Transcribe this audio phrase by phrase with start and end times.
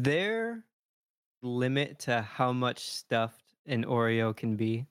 [0.00, 0.64] there
[1.42, 4.86] limit to how much stuffed an Oreo can be?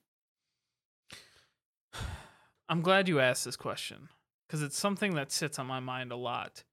[2.68, 4.08] I'm glad you asked this question
[4.46, 6.64] because it's something that sits on my mind a lot.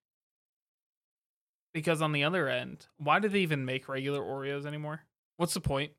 [1.73, 5.01] Because on the other end, why do they even make regular Oreos anymore?
[5.37, 5.91] What's the point?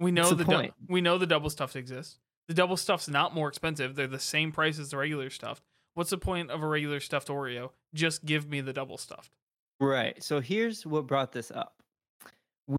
[0.00, 0.74] We know What's the, the point?
[0.88, 2.18] we know the double stuffed exists.
[2.48, 3.94] The double stuff's not more expensive.
[3.94, 5.62] They're the same price as the regular stuffed.
[5.94, 7.70] What's the point of a regular stuffed Oreo?
[7.94, 9.32] Just give me the double stuffed.
[9.80, 10.22] Right.
[10.22, 11.82] So here's what brought this up.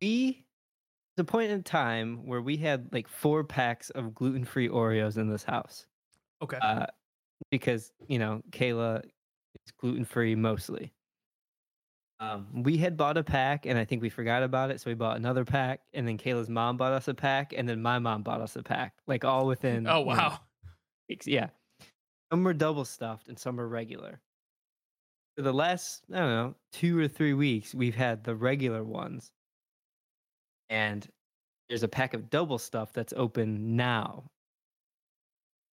[0.02, 0.46] We
[1.16, 5.44] the point in time where we had like four packs of gluten-free Oreos in this
[5.44, 5.88] house.
[6.42, 6.58] Okay.
[6.62, 6.88] Uh
[7.52, 10.94] because, you know, Kayla is gluten-free mostly.
[12.20, 14.96] Um, we had bought a pack and I think we forgot about it, so we
[14.96, 18.24] bought another pack, and then Kayla's mom bought us a pack, and then my mom
[18.24, 19.88] bought us a pack, like all within.
[19.88, 20.40] oh you know, wow.
[21.26, 21.50] Yeah.
[22.32, 24.20] Some were double stuffed and some were regular.
[25.38, 29.32] For the last, I don't know, two or three weeks, we've had the regular ones.
[30.70, 31.08] And
[31.70, 34.24] there's a pack of double stuff that's open now.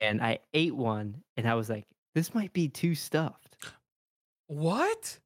[0.02, 3.56] And I ate one and I was like, this might be too stuffed.
[4.48, 5.18] What?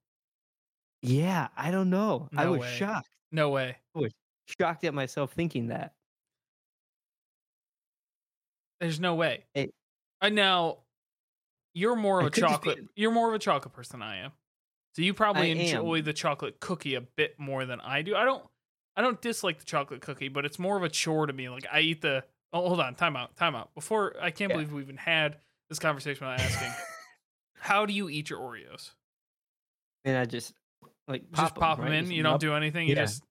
[1.01, 2.29] Yeah, I don't know.
[2.37, 2.75] I was way.
[2.77, 3.09] shocked.
[3.33, 3.75] No way.
[4.59, 5.93] Shocked at myself thinking that.
[8.79, 9.43] There's no way.
[9.53, 9.73] It-
[10.21, 10.79] I now
[11.73, 12.79] you're more of I a chocolate.
[12.95, 14.31] You're more of a chocolate person than I am.
[14.95, 16.03] So you probably I enjoy am.
[16.03, 18.15] the chocolate cookie a bit more than I do.
[18.15, 18.43] I don't.
[18.97, 21.47] I don't dislike the chocolate cookie, but it's more of a chore to me.
[21.49, 22.23] Like I eat the.
[22.51, 22.95] Oh, hold on.
[22.95, 23.35] Time out.
[23.37, 23.73] Time out.
[23.75, 24.57] Before I can't Yeah.
[24.57, 25.37] believe we even had
[25.69, 26.71] this conversation without asking.
[27.59, 28.91] How do you eat your Oreos?
[30.05, 30.53] And I just
[31.07, 31.95] like just pop them right?
[31.95, 32.05] in.
[32.05, 32.87] Just You don't rub- do anything.
[32.87, 33.05] You Yeah.
[33.05, 33.23] just.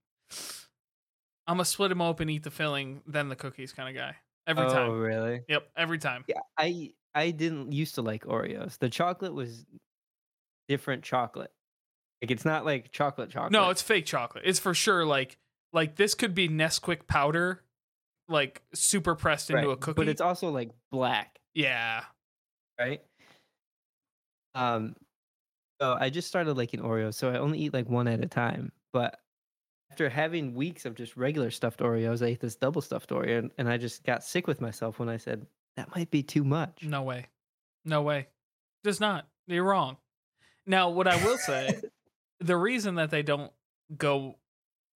[1.46, 4.16] I'm gonna split them open, eat the filling, then the cookies kind of guy.
[4.46, 4.98] Every oh, time.
[4.98, 5.42] really?
[5.48, 5.68] Yep.
[5.76, 6.24] Every time.
[6.28, 8.78] Yeah, I I didn't used to like Oreos.
[8.78, 9.64] The chocolate was
[10.68, 11.52] different chocolate.
[12.22, 13.52] Like it's not like chocolate chocolate.
[13.52, 14.44] No, it's fake chocolate.
[14.46, 15.36] It's for sure like
[15.72, 17.62] like this could be Nesquik powder,
[18.28, 19.96] like super pressed into Right, a cookie.
[19.96, 22.04] but it's also like black, yeah.
[22.78, 23.02] right?
[24.54, 24.96] Um,
[25.80, 28.72] so I just started liking Oreos, so I only eat like one at a time.
[28.92, 29.18] But
[29.92, 33.50] after having weeks of just regular stuffed Oreos, I ate this double stuffed Oreo, and,
[33.58, 35.46] and I just got sick with myself when I said
[35.78, 36.82] that might be too much.
[36.82, 37.26] No way.
[37.84, 38.26] No way.
[38.84, 39.26] Just not.
[39.46, 39.96] You're wrong.
[40.66, 41.80] Now, what I will say,
[42.40, 43.52] the reason that they don't
[43.96, 44.36] go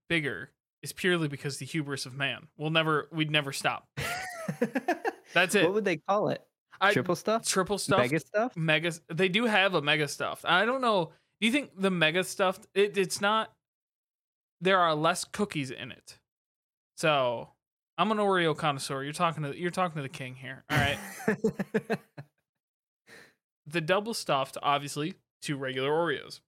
[0.09, 0.50] bigger
[0.82, 2.48] is purely because the hubris of man.
[2.59, 3.88] We'll never we'd never stop.
[5.32, 5.65] That's it.
[5.65, 6.43] What would they call it?
[6.81, 7.47] I, Triple stuff?
[7.47, 8.00] triple stuff.
[8.00, 8.56] Mega stuff?
[8.56, 12.25] mega they do have a mega stuffed i don't know do you think the mega
[12.25, 13.53] stuffed it, it's not
[14.60, 16.19] there are less cookies in it
[16.97, 17.50] so
[18.03, 19.05] i'm an oreo connoisseur.
[19.05, 20.65] You're talking to you're talking to the king here.
[20.71, 20.99] All right.
[23.65, 26.41] The double stuffed obviously two regular oreos.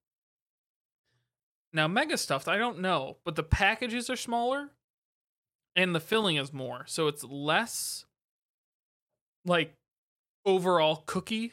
[1.73, 4.71] Now mega stuffed i don't know but the packages are smaller
[5.77, 6.85] and the filling is more.
[6.87, 8.05] So it's less
[9.47, 9.75] like
[10.45, 11.53] overall cookie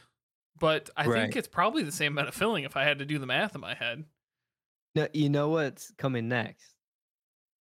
[0.60, 3.20] but i think it's probably the same amount of filling if i had to do
[3.20, 4.04] the math in my head.
[4.96, 6.74] No, you know what's coming next?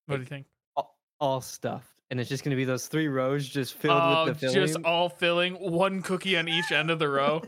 [0.06, 0.46] what do you think?
[0.76, 4.40] all, all stuffed, and it's just gonna be those three rows just filled oh with
[4.40, 4.68] the filling.
[4.68, 7.42] just all filling one cookie on each end of the row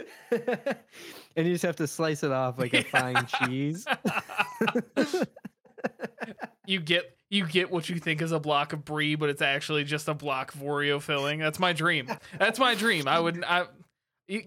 [0.30, 3.86] and you just have to slice it off like a fine cheese.
[6.66, 9.84] you get you get what you think is a block of brie, but it's actually
[9.84, 11.38] just a block of Oreo filling.
[11.38, 12.08] That's my dream.
[12.38, 13.08] That's my dream.
[13.08, 13.66] I would I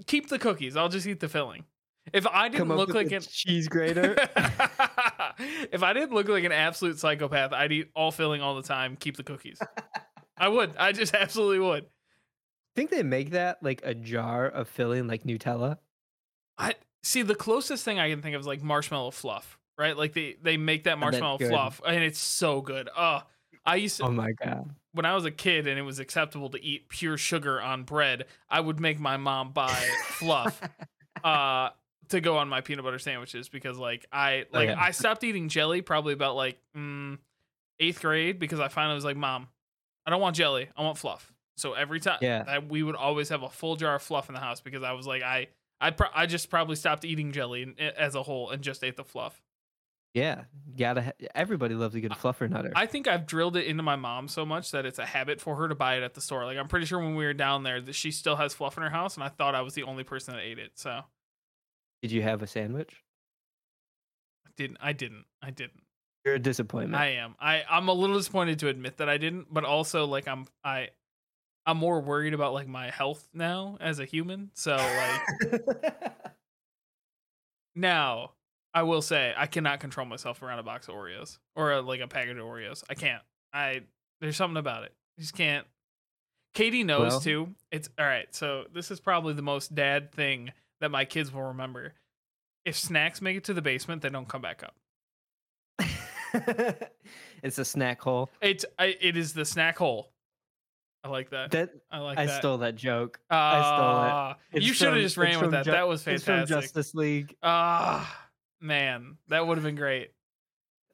[0.06, 0.76] keep the cookies.
[0.76, 1.66] I'll just eat the filling.
[2.14, 4.16] If I didn't look like a an cheese grater.
[5.40, 8.96] if I didn't look like an absolute psychopath, I'd eat all filling all the time.
[8.96, 9.60] Keep the cookies.
[10.38, 10.76] I would.
[10.78, 11.86] I just absolutely would.
[12.76, 15.78] think they make that like a jar of filling like Nutella.
[16.58, 19.96] I see the closest thing I can think of is like marshmallow fluff, right?
[19.98, 21.50] Like they they make that marshmallow good.
[21.50, 22.90] fluff, and it's so good.
[22.98, 23.22] Oh,
[23.66, 24.70] I used to, Oh my god.
[24.94, 28.26] when I was a kid and it was acceptable to eat pure sugar on bread.
[28.50, 29.74] I would make my mom buy
[30.08, 30.62] fluff
[31.24, 31.70] uh
[32.10, 34.70] to go on my peanut butter sandwiches because like I like.
[34.70, 37.18] I stopped eating jelly probably about like mm,
[37.80, 39.48] eighth grade because I finally was like, Mom,
[40.06, 41.32] I don't want jelly, I want fluff.
[41.58, 42.44] So every time, Yeah.
[42.48, 44.92] I, we would always have a full jar of fluff in the house because I
[44.92, 45.48] was like, I
[45.80, 49.04] I pro- I just probably stopped eating jelly as a whole and just ate the
[49.04, 49.42] fluff.
[50.14, 50.44] Yeah,
[50.78, 51.02] gotta.
[51.02, 52.72] Ha- everybody loves a good fluffer nutter.
[52.74, 55.58] I think I've drilled it into my mom so much that it's a habit for
[55.58, 56.46] her to buy it at the store.
[56.46, 58.84] Like I'm pretty sure when we were down there that she still has fluff in
[58.84, 60.72] her house, and I thought I was the only person that ate it.
[60.76, 61.02] So
[62.06, 63.02] Did you have a sandwich?
[64.46, 64.78] I didn't.
[64.80, 65.26] I didn't.
[65.42, 65.82] I didn't.
[66.24, 67.02] You're a disappointment.
[67.02, 67.34] I am.
[67.40, 70.90] I I'm a little disappointed to admit that I didn't, but also like I'm I
[71.66, 74.52] I'm more worried about like my health now as a human.
[74.54, 75.64] So like
[77.76, 78.34] now
[78.72, 82.02] I will say I cannot control myself around a box of Oreos or a, like
[82.02, 82.84] a package of Oreos.
[82.88, 83.24] I can't.
[83.52, 83.82] I
[84.22, 84.94] there's something about it.
[85.18, 85.66] I just can't.
[86.54, 87.56] Katie knows Well- too.
[87.72, 88.28] It's all right.
[88.36, 90.52] So this is probably the most dad thing
[90.86, 91.94] that my kids will remember.
[92.64, 94.76] If snacks make it to the basement, they don't come back up.
[97.44, 98.30] it's a snack hole.
[98.40, 100.12] It's I, it is the snack hole.
[101.04, 101.50] I like that.
[101.52, 102.38] That I like I that.
[102.38, 103.20] stole that joke.
[103.32, 104.12] I stole it.
[104.12, 105.66] Ah, You should have just ran with that.
[105.66, 106.56] Ju- that was It's fantastic.
[106.62, 107.36] Justice League.
[107.42, 108.28] Ah,
[108.62, 110.12] man, that would have been great.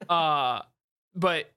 [0.10, 0.62] Uh,
[1.16, 1.52] but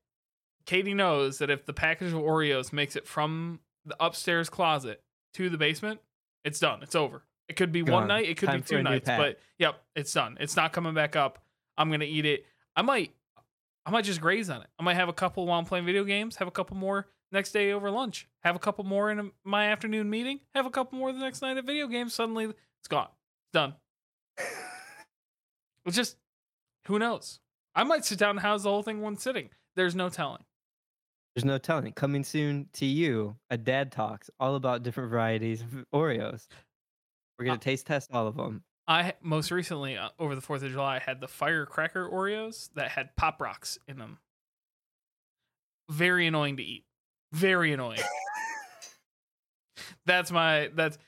[0.67, 5.03] Katie knows that if the package of Oreos makes it from the upstairs closet
[5.35, 6.01] to the basement,
[6.45, 6.83] it's done.
[6.83, 7.23] It's over.
[7.49, 10.37] It could be one night, it could Time be two nights, but yep, it's done.
[10.41, 11.43] It's not coming back up.
[11.77, 12.47] I'm gonna eat it.
[12.75, 13.13] I might,
[13.85, 14.69] I might just graze on it.
[14.79, 16.37] I might have a couple while I'm playing video games.
[16.37, 18.27] Have a couple more next day over lunch.
[18.43, 20.41] Have a couple more in a, my afternoon meeting.
[20.55, 22.15] Have a couple more the next night at video games.
[22.15, 23.09] Suddenly, it's gone.
[23.09, 23.75] It's done.
[25.87, 26.17] It's just
[26.87, 27.41] who knows?
[27.75, 29.51] I might sit down and house the whole thing one sitting.
[29.77, 30.45] There's no telling.
[31.35, 31.93] There's no telling.
[31.93, 36.47] Coming soon to you, a dad talks all about different varieties of Oreos.
[37.39, 38.63] We're gonna Uh, taste test all of them.
[38.87, 42.91] I most recently uh, over the Fourth of July I had the firecracker Oreos that
[42.91, 44.19] had pop rocks in them.
[45.91, 46.85] Very annoying to eat.
[47.33, 48.01] Very annoying.
[50.07, 50.99] that's my that's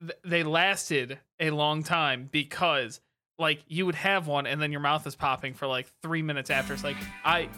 [0.00, 3.00] th- they lasted a long time because
[3.38, 6.50] like you would have one and then your mouth is popping for like three minutes
[6.50, 6.72] after.
[6.72, 7.48] It's like I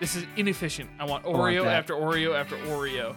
[0.00, 0.90] this is inefficient.
[0.98, 1.76] I want want Oreo that.
[1.76, 3.16] after Oreo after Oreo.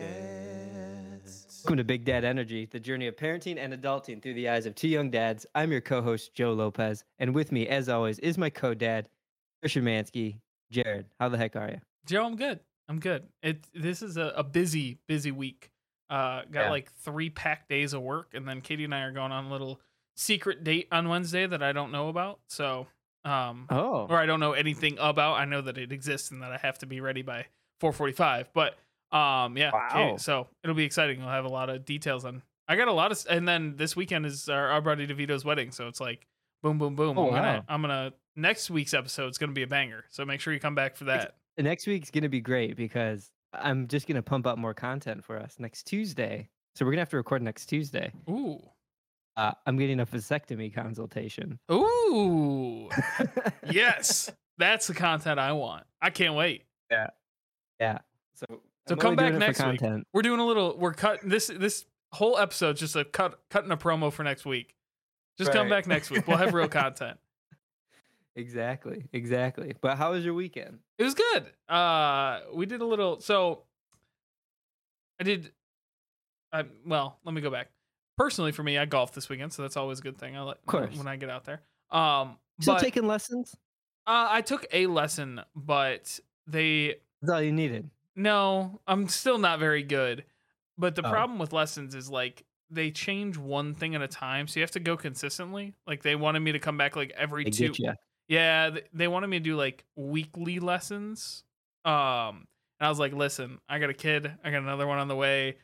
[0.00, 4.74] Welcome to Big Dad Energy, the journey of parenting and adulting through the eyes of
[4.74, 5.44] two young dads.
[5.54, 9.10] I'm your co-host Joe Lopez, and with me, as always, is my co-dad
[9.60, 10.38] Christian Mansky.
[10.70, 11.80] Jared, how the heck are you?
[12.06, 12.60] Joe, I'm good.
[12.88, 13.24] I'm good.
[13.42, 15.70] It this is a, a busy, busy week.
[16.08, 16.70] Uh got Yeah.
[16.70, 19.50] like three packed days of work, and then Katie and I are going on a
[19.50, 19.78] little
[20.16, 22.40] secret date on Wednesday that I don't know about.
[22.48, 22.86] So
[23.26, 25.34] um Oh, or I don't know anything about.
[25.34, 27.44] I know that it exists and that I have to be ready by
[27.82, 28.46] 4:45.
[28.54, 28.78] But
[29.12, 29.70] um, yeah.
[29.72, 30.16] Wow.
[30.16, 31.20] so it'll be exciting.
[31.20, 32.42] We'll have a lot of details on.
[32.68, 35.70] I got a lot of, and then this weekend is our, our buddy DeVito's wedding.
[35.72, 36.26] So it's like,
[36.62, 37.18] boom, boom, boom.
[37.18, 37.64] Oh, I'm gonna.
[37.68, 38.12] I'm gonna.
[38.36, 40.04] Next week's episode is gonna be a banger.
[40.10, 41.34] So make sure you come back for that.
[41.58, 45.56] next week's gonna be great because I'm just gonna pump out more content for us
[45.58, 46.48] next Tuesday.
[46.74, 48.10] So we're gonna have to record next Tuesday.
[48.30, 48.58] Ooh,
[49.36, 51.58] Uh, I'm getting a vasectomy consultation.
[51.70, 52.88] ooh,
[53.70, 55.84] yes, that's the content I want.
[56.00, 56.64] I can't wait.
[56.90, 57.08] Yeah.
[57.80, 57.98] Yeah.
[58.34, 58.46] So
[58.88, 59.80] So I'm come back doing it for next week.
[59.80, 60.06] content.
[60.12, 60.76] We're doing a little.
[60.76, 61.20] We're cut.
[61.22, 64.74] This this whole episode's just a cut, cutting a promo for next week.
[65.38, 66.26] Just come back next week.
[66.28, 67.18] We'll have real content.
[68.34, 69.74] Exactly, exactly.
[69.82, 70.78] But how was your weekend?
[70.96, 71.44] It was good.
[71.68, 73.20] Uh, we did a little.
[73.20, 73.64] So,
[75.20, 75.52] I did.
[76.50, 77.68] I well, let me go back.
[78.16, 80.34] Personally, for me, I golfed this weekend, so that's always a good thing.
[80.34, 80.96] I like Of course.
[80.96, 81.60] when I get out there.
[81.90, 83.54] Um, Still but taking lessons?
[84.06, 87.90] uh, I took a lesson, but they That's all you needed.
[88.16, 90.24] No, I'm still not very good.
[90.78, 91.10] But the Oh.
[91.10, 94.70] problem with lessons is like they change one thing at a time, so you have
[94.72, 95.74] to go consistently.
[95.86, 97.74] Like they wanted me to come back like every They two.
[98.28, 101.44] Yeah, they wanted me to do like weekly lessons.
[101.84, 102.46] Um,
[102.80, 104.32] and I was like, listen, I got a kid.
[104.42, 105.58] I got another one on the way.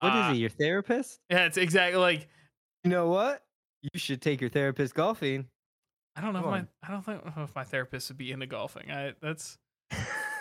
[0.00, 0.38] What is Uh, he?
[0.40, 1.20] Your therapist?
[1.30, 2.28] Yeah, it's exactly like
[2.84, 3.44] You know what?
[3.82, 5.48] You should take your therapist golfing.
[6.16, 6.68] I don't know if my on.
[6.82, 8.90] I don't think if my therapist would be into golfing.
[8.90, 9.56] I that's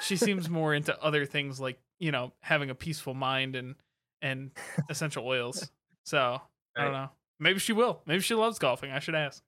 [0.02, 3.76] she seems more into other things like you know having a peaceful mind and
[4.22, 4.52] and
[4.90, 5.70] essential oils.
[6.04, 6.42] So
[6.78, 7.10] I don't know.
[7.40, 8.02] Maybe she will.
[8.06, 8.92] Maybe she loves golfing.
[8.92, 9.42] I should ask.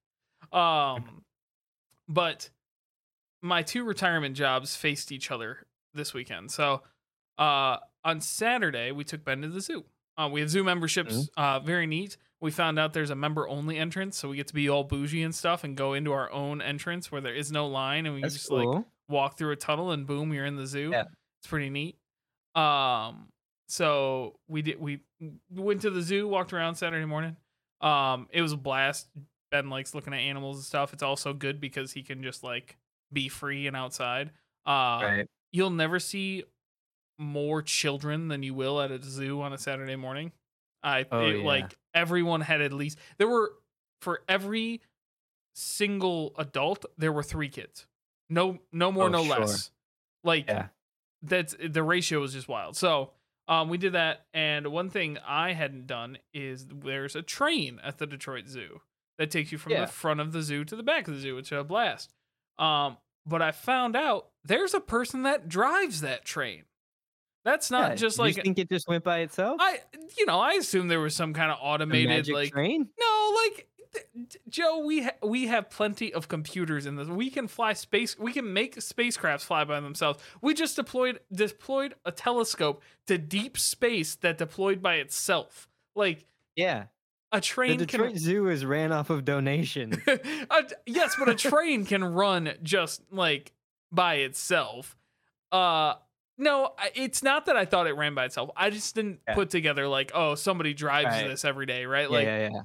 [0.54, 1.24] Um,
[2.08, 2.50] but
[3.42, 6.52] my two retirement jobs faced each other this weekend.
[6.52, 6.82] So
[7.38, 9.84] uh, on Saturday we took Ben to the zoo.
[10.18, 11.30] Uh, we have zoo memberships.
[11.36, 12.18] Uh, very neat.
[12.42, 15.22] We found out there's a member only entrance, so we get to be all bougie
[15.22, 18.22] and stuff and go into our own entrance where there is no line and we
[18.22, 18.76] That's just cool.
[18.76, 20.90] like walk through a tunnel and boom, you're in the zoo.
[20.92, 21.04] Yeah.
[21.42, 21.98] It's pretty neat.
[22.56, 23.28] Um,
[23.68, 25.00] so we did we
[25.50, 27.38] went to the zoo, walked around Saturday morning.
[27.80, 29.08] Um, it was a blast.
[29.50, 30.94] Ben likes looking at animals and stuff.
[30.94, 32.78] It's also good because he can just like
[33.12, 34.32] be free and outside.
[34.66, 35.28] Uh, right.
[35.52, 36.44] you'll never see
[37.18, 40.32] more children than you will at a zoo on a Saturday morning.
[40.84, 41.46] I Oh, it, yeah.
[41.46, 43.54] like everyone had at least there were
[44.02, 44.82] for every
[45.54, 47.86] single adult there were three kids.
[48.32, 49.40] No no more Oh, no sure.
[49.42, 49.70] less.
[50.24, 50.68] Like Yeah.
[51.22, 52.76] that's the ratio was just wild.
[52.76, 53.12] So
[53.48, 57.98] um, we did that, and one thing I hadn't done is there's a train at
[57.98, 58.82] the Detroit Zoo
[59.18, 59.82] that takes you from Yeah.
[59.82, 62.14] the front of the zoo to the back of the zoo, which is a blast.
[62.58, 66.64] Um, but I found out there's a person that drives that train.
[67.44, 69.58] That's not Yeah, just like you think it just went by itself?
[69.60, 69.80] I,
[70.18, 72.88] you know, I assume there was some kind of automated like train?
[73.00, 73.68] no, like
[74.48, 77.08] Joe, we ha- we have plenty of computers in this.
[77.08, 78.18] We can fly space.
[78.18, 80.20] We can make spacecrafts fly by themselves.
[80.42, 85.68] We just deployed deployed a telescope to deep space that deployed by itself.
[85.96, 86.86] Like Yeah.
[87.34, 87.78] a train.
[87.78, 88.20] The Detroit can.
[88.20, 89.98] Zoo is ran off of donations.
[90.08, 93.52] a, yes, but a train can run just like
[93.92, 94.96] by itself.
[95.52, 95.96] Uh
[96.38, 98.50] no, it's not that I thought it ran by itself.
[98.56, 99.36] I just didn't Yeah.
[99.36, 101.28] put together like, oh, somebody drives Right.
[101.28, 102.10] this every day, right?
[102.10, 102.62] yeah, Like, yeah, yeah.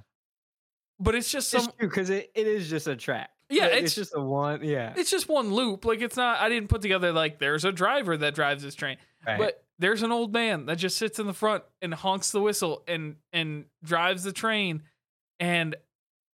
[0.98, 3.30] But it's just some because it, it is just a track.
[3.48, 4.64] Yeah, it's- it's just a one.
[4.64, 5.84] Yeah, it's just one loop.
[5.84, 6.40] Like it's not.
[6.40, 9.38] I didn't put together like there's a driver that drives this train, right.
[9.38, 12.82] but there's an old man that just sits in the front and honks the whistle
[12.88, 14.82] and and drives the train,
[15.38, 15.76] and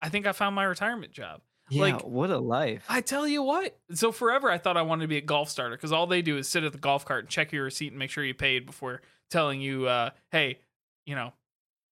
[0.01, 1.43] I think I found my retirement job.
[1.69, 2.85] yeah, like, what a life.
[2.89, 3.79] I tell you what.
[3.93, 6.39] So forever, I thought I wanted to be a golf starter because all they do
[6.39, 8.65] is sit at the golf cart and check your receipt and make sure you paid
[8.65, 10.61] before telling you, uh, "Hey,
[11.05, 11.33] you know,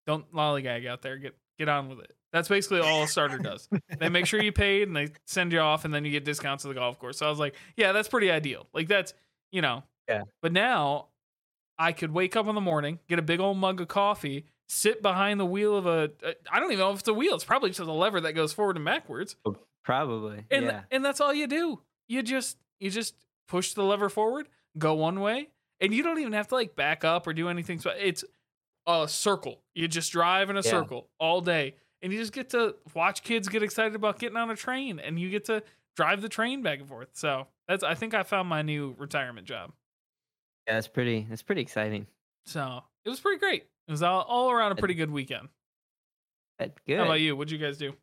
[0.07, 1.17] don't lollygag out there.
[1.17, 3.67] Get get on with it." That's basically all a starter does.
[3.99, 6.61] They make sure you paid and they send you off, and then you get discounts
[6.63, 7.17] to the golf course.
[7.17, 8.67] So I was like, "Yeah, that's pretty ideal.
[8.73, 9.13] Like that's
[9.51, 10.23] you know." Yeah.
[10.41, 11.07] But now,
[11.77, 15.01] I could wake up in the morning, get a big old mug of coffee, sit
[15.01, 16.11] behind the wheel of a.
[16.25, 17.35] uh, don't even know if it's a wheel.
[17.35, 19.35] It's probably just a lever that goes forward and backwards
[19.83, 20.45] Probably.
[20.51, 20.81] and yeah.
[20.91, 21.81] and that's all you do.
[22.07, 23.15] You just you just
[23.47, 24.47] push the lever forward,
[24.77, 27.79] go one way, and you don't even have to like back up or do anything.
[27.79, 28.23] So it's
[28.87, 29.61] a circle.
[29.75, 30.69] You just drive in a Yeah.
[30.71, 34.49] circle all day, and you just get to watch kids get excited about getting on
[34.49, 35.63] a train, and you get to
[35.95, 37.09] drive the train back and forth.
[37.13, 39.71] So that's I think I found my new retirement job.
[40.67, 41.25] yeah, that's pretty.
[41.29, 42.07] That's pretty exciting.
[42.45, 43.63] So it was pretty great.
[43.87, 45.49] It was all, all around a pretty good weekend.
[46.59, 46.97] That's good.
[46.99, 47.35] How about you?
[47.35, 47.93] What'd you guys do?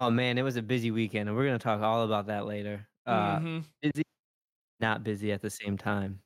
[0.00, 2.86] Oh man, it was a busy weekend, and we're gonna talk all about that later.
[3.06, 3.64] Uh, Mhm.
[3.82, 4.02] busy,
[4.80, 6.20] not busy at the same time.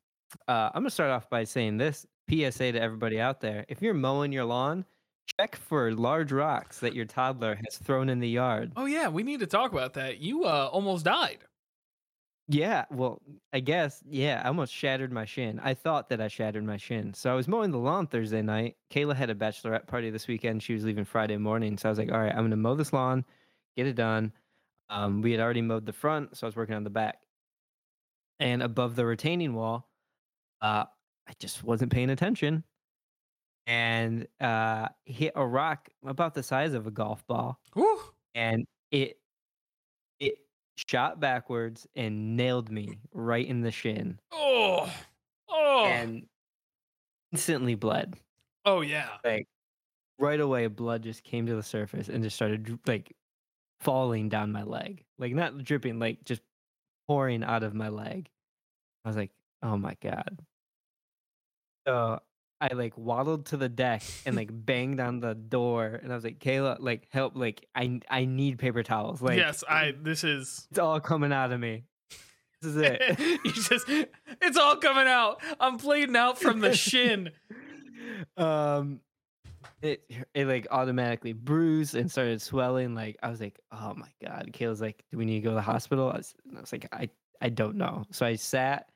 [0.48, 3.94] Uh, I'm gonna start off by saying this PSA to everybody out there: if you're
[3.94, 4.84] mowing your lawn,
[5.38, 8.72] check for large rocks that your toddler has thrown in the yard.
[8.76, 10.18] Oh yeah, we need to talk about that.
[10.18, 11.38] You uh almost died.
[12.48, 14.42] Yeah, well, I guess yeah.
[14.44, 15.60] I almost shattered my shin.
[15.62, 17.14] I thought that I shattered my shin.
[17.14, 18.76] So I was mowing the lawn Thursday night.
[18.90, 20.62] Kayla had a bachelorette party this weekend.
[20.62, 22.92] She was leaving Friday morning, so I was like, all right, I'm gonna mow this
[22.92, 23.24] lawn,
[23.76, 24.32] get it done.
[24.90, 27.18] Um, we had already mowed the front, so I was working on the back.
[28.40, 29.88] And above the retaining wall,
[30.60, 30.84] uh,
[31.28, 32.64] I just wasn't paying attention,
[33.66, 38.00] and uh, hit a rock about the size of a golf ball Whew.
[38.34, 39.18] and it
[40.20, 40.34] it
[40.76, 44.92] shot backwards and nailed me right in the shin Oh.
[45.48, 45.84] Oh.
[45.86, 46.26] and
[47.32, 48.14] instantly bled
[48.64, 49.08] oh yeah.
[49.24, 49.46] like
[50.18, 53.14] right away blood just came to the surface and just started like
[53.80, 56.42] falling down my leg like not dripping like just
[57.08, 58.28] pouring out of my leg
[59.04, 60.40] i was like oh my god
[61.86, 62.20] so
[62.62, 66.24] i like waddled to the deck and like banged on the door and i was
[66.24, 70.66] like kayla like help like i i need paper towels like yes, I this is
[70.70, 71.84] It's all coming out of me.
[72.60, 73.18] This is it.
[73.44, 75.40] you just it's all coming out.
[75.58, 77.30] I'm bleeding out from the shin.
[78.36, 79.00] um,
[79.80, 80.04] it
[80.34, 82.94] it like automatically bruised and started swelling.
[82.94, 84.50] Like I was like, oh my god.
[84.52, 86.10] Kayla's like, do we need to go to the hospital?
[86.10, 87.08] I was, I was like, I
[87.40, 88.04] I don't know.
[88.12, 88.88] So I sat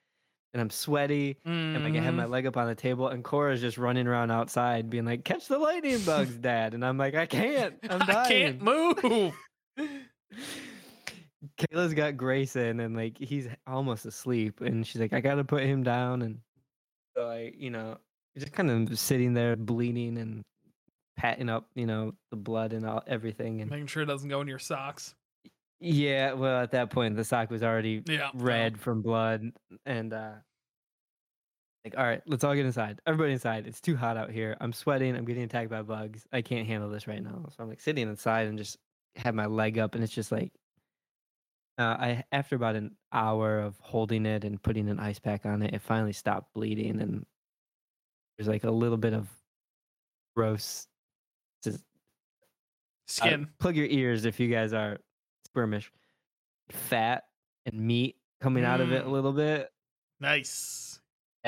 [0.56, 2.30] and I'm sweaty and like I have my Mhm.
[2.30, 5.58] leg up on the table and Cora's just running around outside being like, catch the
[5.58, 6.72] lightning bugs, Dad.
[6.72, 7.74] And I'm like, I can't.
[7.90, 8.08] I'm dying.
[8.08, 9.34] I can't move.
[11.58, 15.82] Kayla's got Grayson and like he's almost asleep and she's like, I gotta put him
[15.82, 16.38] down and
[17.14, 17.98] so I, you know,
[18.38, 20.42] just kind of sitting there bleeding and
[21.18, 24.40] patting up, you know, the blood and all everything and Making sure it doesn't go
[24.40, 25.14] in your socks.
[25.80, 28.30] yeah, well at that point the sock was already Yeah.
[28.34, 29.52] red from blood
[29.84, 30.32] and uh
[31.86, 33.00] like all right, let's all get inside.
[33.06, 33.66] Everybody inside.
[33.66, 34.56] It's too hot out here.
[34.60, 35.14] I'm sweating.
[35.16, 36.26] I'm getting attacked by bugs.
[36.32, 37.44] I can't handle this right now.
[37.56, 38.76] So I'm like sitting inside and just
[39.16, 40.52] have my leg up and it's just like
[41.78, 45.62] uh, I after about an hour of holding it and putting an ice pack on
[45.62, 47.24] it, it finally stopped bleeding and
[48.36, 49.28] there's like a little bit of
[50.34, 50.86] gross
[51.62, 51.80] just uh,
[53.06, 53.48] Skin.
[53.60, 54.98] plug your ears if you guys are
[55.54, 55.88] squirmish.
[56.70, 57.24] Fat
[57.64, 59.12] and meat coming out of it a Mm.
[59.12, 59.70] little bit.
[60.20, 61.00] Nice.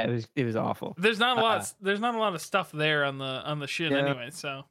[0.05, 0.97] It was it was awful.
[0.97, 1.59] There's not a lot.
[1.59, 1.61] Uh-uh.
[1.61, 3.97] Of, there's not a lot of stuff there on the on the shin Yeah.
[3.97, 4.31] anyway.
[4.31, 4.65] So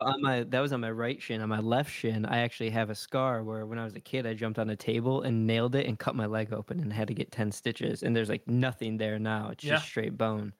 [0.00, 1.40] On my that was on my right shin.
[1.40, 4.26] On my left shin, I actually have a scar where when I was a kid,
[4.26, 7.08] I jumped on a table and nailed it and cut my leg open and had
[7.08, 8.02] to get ten stitches.
[8.02, 9.48] And there's like nothing there now.
[9.48, 9.70] It's Yeah.
[9.70, 10.52] just straight bone.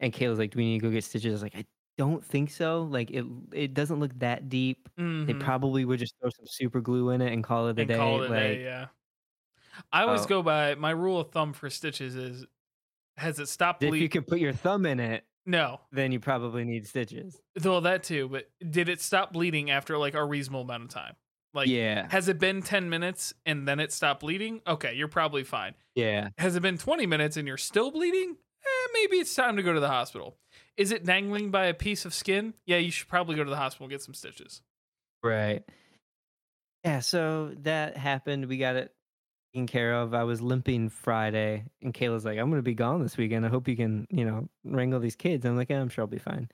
[0.00, 1.66] And Kayla's like, "Do we need to go get stitches?" I was like, "I
[1.98, 2.82] don't think so.
[2.84, 4.88] Like it it doesn't look that deep.
[5.26, 5.34] They mhm.
[5.34, 7.94] probably would just throw some super glue in it and call it a and day."
[7.94, 8.62] call it a day.
[8.62, 8.88] Yeah.
[9.92, 10.26] I always Oh.
[10.26, 12.46] go by my rule of thumb for stitches is
[13.20, 13.96] has it stopped bleeding?
[13.96, 17.40] If you can put your thumb in it, No, then you probably need stitches.
[17.54, 18.28] though that too.
[18.28, 21.14] But did it stop bleeding after like a reasonable amount of time?
[21.52, 24.60] Like, yeah, has it been ten minutes and then it stopped bleeding?
[24.66, 25.74] Okay, you're probably fine.
[25.94, 26.28] yeah.
[26.38, 28.36] Has it been twenty minutes and you're still bleeding?
[28.62, 30.36] Eh, maybe it's time to go to the hospital.
[30.76, 32.54] Is it dangling by a piece of skin?
[32.66, 34.62] Yeah, you should probably go to the hospital and get some stitches.
[35.24, 35.62] Right.
[36.84, 38.46] Yeah, so that happened.
[38.46, 38.94] We got it
[39.52, 40.14] taken care of.
[40.14, 43.44] I was limping Friday, and Kayla's like, I'm going to be gone this weekend.
[43.44, 45.44] I hope you can, you know, wrangle these kids.
[45.44, 46.48] I'm like, yeah, I'm sure I'll be fine.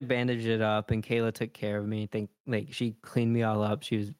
[0.00, 2.06] Bandaged it up, and Kayla took care of me.
[2.06, 3.82] Think like she cleaned me all up.
[3.84, 4.10] She was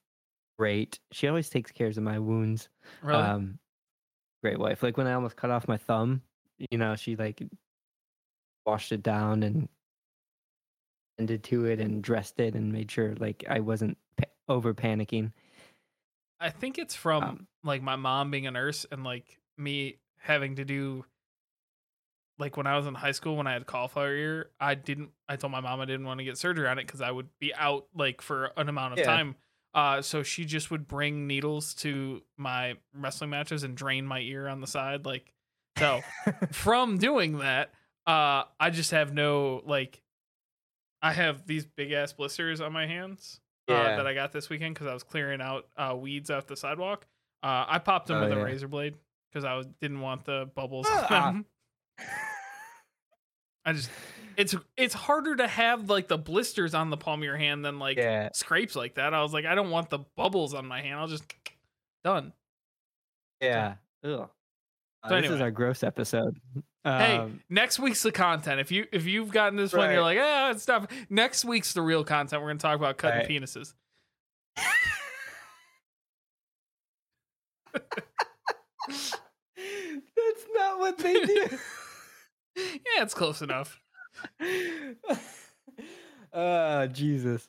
[0.58, 1.00] great.
[1.10, 2.68] She always takes care of my wounds.
[3.02, 3.20] Really?
[3.20, 3.58] Um,
[4.42, 4.82] great wife.
[4.82, 6.22] Like when I almost cut off my thumb,
[6.70, 7.42] you know, she like
[8.64, 9.68] washed it down and
[11.18, 15.32] tended to it and dressed it and made sure like I wasn't pa- over panicking.
[16.38, 20.56] I think it's from Um, like my mom being a nurse and like me having
[20.56, 21.04] to do
[22.38, 25.36] like when I was in high school when I had cauliflower ear, I didn't I
[25.36, 27.54] told my mom I didn't want to get surgery on it cuz I would be
[27.54, 29.06] out like for an amount of Yeah.
[29.06, 29.36] time.
[29.74, 34.48] Uh so she just would bring needles to my wrestling matches and drain my ear
[34.48, 35.32] on the side like
[35.78, 36.02] so
[36.52, 37.70] from doing that,
[38.06, 40.02] uh I just have no like
[41.00, 44.74] I have these big ass blisters on my hands uh, that I got this weekend
[44.74, 47.06] because I was clearing out uh, weeds off the sidewalk.
[47.42, 48.38] Uh, I popped them Oh, with yeah.
[48.38, 48.94] a razor blade
[49.30, 50.86] because I was, didn't want the bubbles.
[50.88, 51.34] Ah.
[53.64, 53.90] I just
[54.36, 57.78] it's it's harder to have like the blisters on the palm of your hand than
[57.78, 58.28] like yeah.
[58.34, 59.14] scrapes like that.
[59.14, 60.98] I was like, I don't want the bubbles on my hand.
[60.98, 61.24] I'll just
[62.02, 62.32] done.
[63.40, 63.74] Yeah.
[64.04, 64.26] Uh,
[65.08, 66.40] So this is our gross episode.
[66.84, 68.58] hey, Um, next week's the content.
[68.60, 70.86] If you if you've gotten this one, you're like, ah, it's stuff.
[71.08, 72.42] Next week's the real content.
[72.42, 73.28] We're gonna talk about cutting Right.
[73.28, 73.74] penises.
[80.16, 81.46] That's not what they do.
[82.56, 83.80] yeah, it's close enough.
[86.32, 87.48] oh Jesus!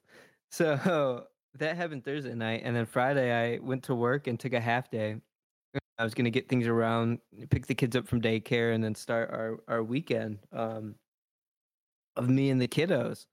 [0.52, 1.26] So
[1.58, 4.90] that happened Thursday night, and then Friday I went to work and took a half
[4.90, 5.18] day.
[5.98, 9.30] I was gonna get things around, pick the kids up from daycare, and then start
[9.32, 10.96] our our weekend um,
[12.16, 13.26] of me and the kiddos.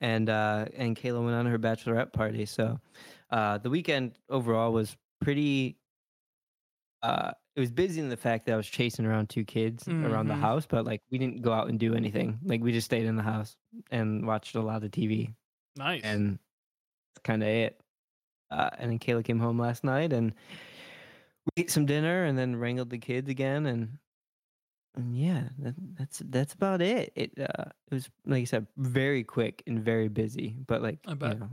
[0.00, 2.46] And uh, and Kayla went on her bachelorette party.
[2.46, 2.78] So
[3.30, 5.76] uh, the weekend overall was pretty.
[7.02, 10.28] Uh, it was busy in the fact that I was chasing around two kids around
[10.28, 10.40] the Mhm.
[10.40, 12.38] house, but like we didn't go out and do anything.
[12.44, 13.56] Like we just stayed in the house
[13.90, 15.34] and watched a lot of TV,
[15.76, 16.02] Nice.
[16.04, 16.38] and
[17.14, 17.80] that's kind of it.
[18.50, 20.32] Uh, and then Kayla came home last night, and
[21.56, 23.98] we ate some dinner, and then wrangled the kids again, and,
[24.96, 27.12] and yeah, that, that's that's about it.
[27.14, 31.12] It uh, it was like I said, very quick and very busy, but like I
[31.12, 31.50] you know,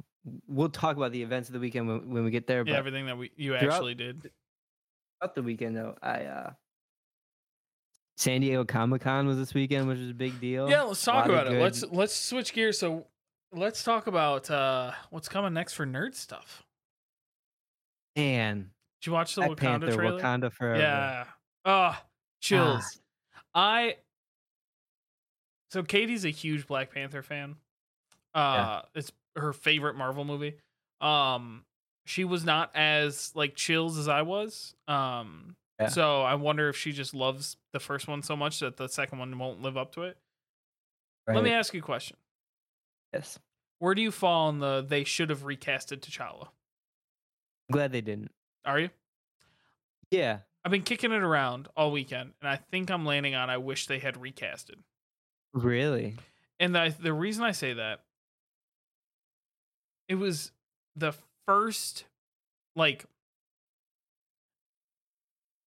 [0.48, 2.60] we'll talk about the events of the weekend when, when we get there.
[2.60, 4.32] yeah, But everything that we you actually did.
[5.26, 6.52] Throughout the weekend though, I uh
[8.18, 10.70] San Diego Comic Con was this weekend, which was a big deal.
[10.70, 11.52] Yeah, let's talk about it.
[11.52, 12.80] good- Let's let's switch gears.
[12.80, 13.08] So
[13.52, 16.64] let's talk about uh what's coming next for nerd stuff.
[18.16, 20.22] Man, Did you watch the Black Wakanda Panther, trailer?
[20.22, 20.80] Wakanda Forever.
[20.80, 21.26] Yeah.
[21.66, 22.04] Ah,
[22.42, 23.00] chills.
[23.54, 23.96] I
[25.72, 27.56] so Katie's a huge Black Panther fan.
[28.34, 30.56] Uh it's her favorite Marvel movie.
[31.02, 31.66] Um
[32.06, 34.74] she was not as like chills as I was.
[34.88, 35.88] Um Yeah.
[35.90, 39.20] so I wonder if she just loves the first one so much that the second
[39.20, 40.18] one won't live up to it.
[41.28, 42.18] Let me ask you a question.
[43.12, 43.40] Yes.
[43.80, 46.50] Where do you fall on the they should have recasted T'Challa?
[47.70, 48.32] I'm glad they didn't.
[48.64, 48.90] Are you?
[50.12, 50.40] Yeah.
[50.64, 53.86] I've been kicking it around all weekend, and I think I'm landing on I wish
[53.88, 54.78] they had recasted.
[55.54, 56.16] Really?
[56.60, 58.02] And the the reason I say that
[60.08, 60.52] it was
[60.96, 61.14] the
[61.48, 62.06] first
[62.76, 63.06] like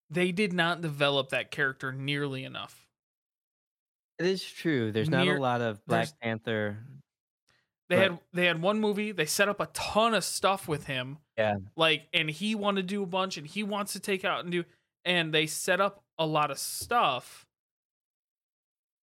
[0.09, 2.87] they did not develop that character nearly enough.
[4.17, 4.91] It is true.
[4.91, 6.77] There's not a lot of Black Panther.
[7.89, 8.11] They Right.
[8.11, 11.17] had they had one movie, they set up a ton of stuff with him.
[11.37, 11.55] Yeah.
[11.75, 14.51] Like and he wanted to do a bunch and he wants to take out and
[14.51, 14.63] do
[15.05, 17.47] and they set up a lot of stuff.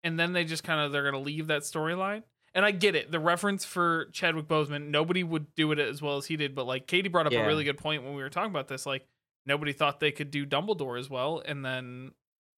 [0.04, 2.22] And then they just kind of they're going to leave that storyline.
[2.56, 3.12] And I get it.
[3.12, 6.66] The reference for Chadwick Boseman, nobody would do it as well as he did, but
[6.66, 7.44] like Katie brought up Yeah.
[7.44, 9.06] a really good point when we were talking about this like
[9.44, 12.12] nobody thought they could do Dumbledore as well and then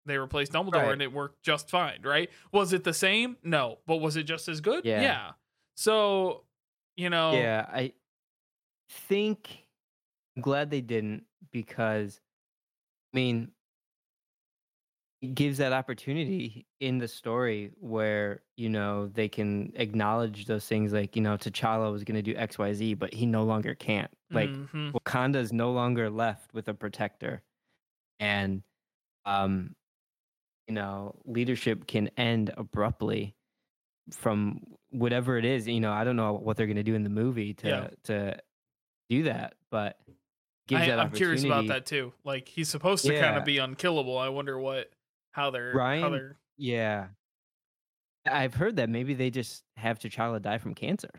[0.06, 0.92] they replaced Dumbledore Right.
[0.94, 2.30] and it worked just fine, right?
[2.54, 3.38] Was it the same?
[3.44, 4.86] No, but was it just as good?
[4.86, 5.02] Yeah.
[5.02, 5.32] yeah.
[5.76, 6.44] So,
[6.96, 7.94] you know, Yeah, I
[8.90, 9.66] think
[10.36, 12.22] I'm glad they didn't because
[13.14, 13.52] I mean
[15.22, 20.94] it gives that opportunity in the story where, you know, they can acknowledge those things
[20.94, 24.12] like, you know, T'Challa was gonna do XYZ, but he no longer can't.
[24.30, 24.92] Like mhm.
[24.92, 27.42] Wakanda is no longer left with a protector.
[28.20, 28.64] and
[29.26, 29.76] um,
[30.68, 33.36] you know, leadership can end abruptly
[34.12, 35.68] from whatever it is.
[35.68, 37.88] You know, I don't know what they're going to do in the movie to Yeah.
[38.06, 38.40] to
[39.10, 39.98] do that, but
[40.68, 42.14] gives I, I'm curious about that too.
[42.24, 44.18] Like he's supposed to kind of be unkillable.
[44.18, 44.90] I wonder what
[45.38, 47.10] how they're how Ryan- they're Yeah.
[48.26, 51.12] I've heard that maybe they just have T'Challa die from cancer.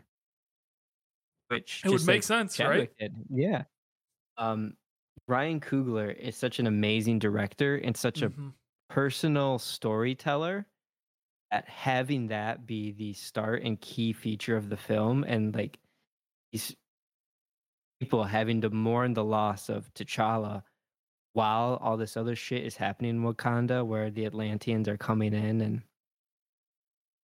[1.49, 2.91] Which it would make like sense, right?
[2.99, 3.25] Did.
[3.29, 3.63] Yeah.
[4.37, 4.77] Um
[5.27, 8.53] Ryan Coogler is such an amazing director and such a Mhm.
[8.89, 10.67] personal storyteller
[11.51, 15.79] that having that be the start and key feature of the film and like
[16.51, 16.75] these
[17.99, 20.63] people having to mourn the loss of T'Challa
[21.33, 25.61] while all this other shit is happening in Wakanda where the Atlanteans are coming in
[25.61, 25.81] and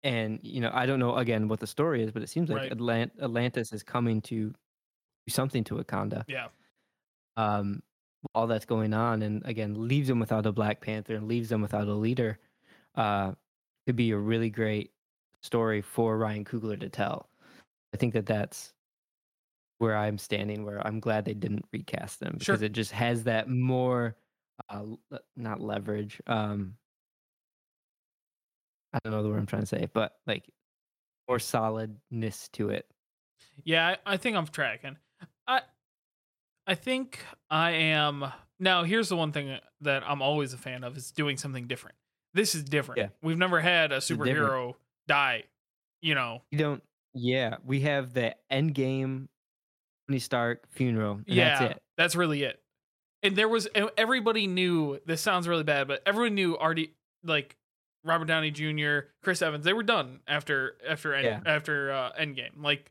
[0.02, 2.58] and you know I don't know again what the story is but it seems like
[2.58, 2.72] Right.
[2.72, 6.48] Atlant- Atlantis is coming to do something to Wakanda Yeah.
[7.36, 7.82] um,
[8.34, 11.60] all that's going on, and again leaves them without a Black Panther and leaves them
[11.62, 12.38] without a leader,
[12.94, 13.32] uh,
[13.86, 14.92] could be a really great
[15.42, 17.28] story for Ryan Coogler to tell.
[17.92, 18.73] I think that that's
[19.84, 20.64] where I'm standing.
[20.64, 22.54] Where I'm glad they didn't recast them Sure.
[22.54, 24.16] because it just has that more,
[24.68, 24.84] uh,
[25.36, 26.20] not leverage.
[26.26, 26.76] Um,
[28.92, 30.48] I don't know the word I'm trying to say, but like
[31.28, 32.86] more solidness to it.
[33.64, 34.96] Yeah, I, I think I'm tracking.
[35.46, 35.62] I
[36.66, 37.18] I think
[37.50, 38.24] I am
[38.58, 41.96] now here's the one thing that I'm always a fan of is doing something different.
[42.32, 42.98] This is different.
[42.98, 43.08] Yeah.
[43.22, 44.74] We've never had a superhero
[45.06, 45.44] die,
[46.02, 46.42] you know.
[46.50, 46.82] You don't.
[47.14, 49.28] Yeah, we have the Endgame,
[50.08, 51.20] Tony Stark funeral.
[51.26, 51.82] Yeah, that's it.
[51.96, 52.60] that's really it.
[53.22, 57.56] And there was everybody knew this sounds really bad, but everyone knew already like
[58.04, 61.40] Robert Downey Jr., Chris Evans, they were done after after end, Yeah.
[61.52, 62.62] after uh, Endgame.
[62.62, 62.90] Like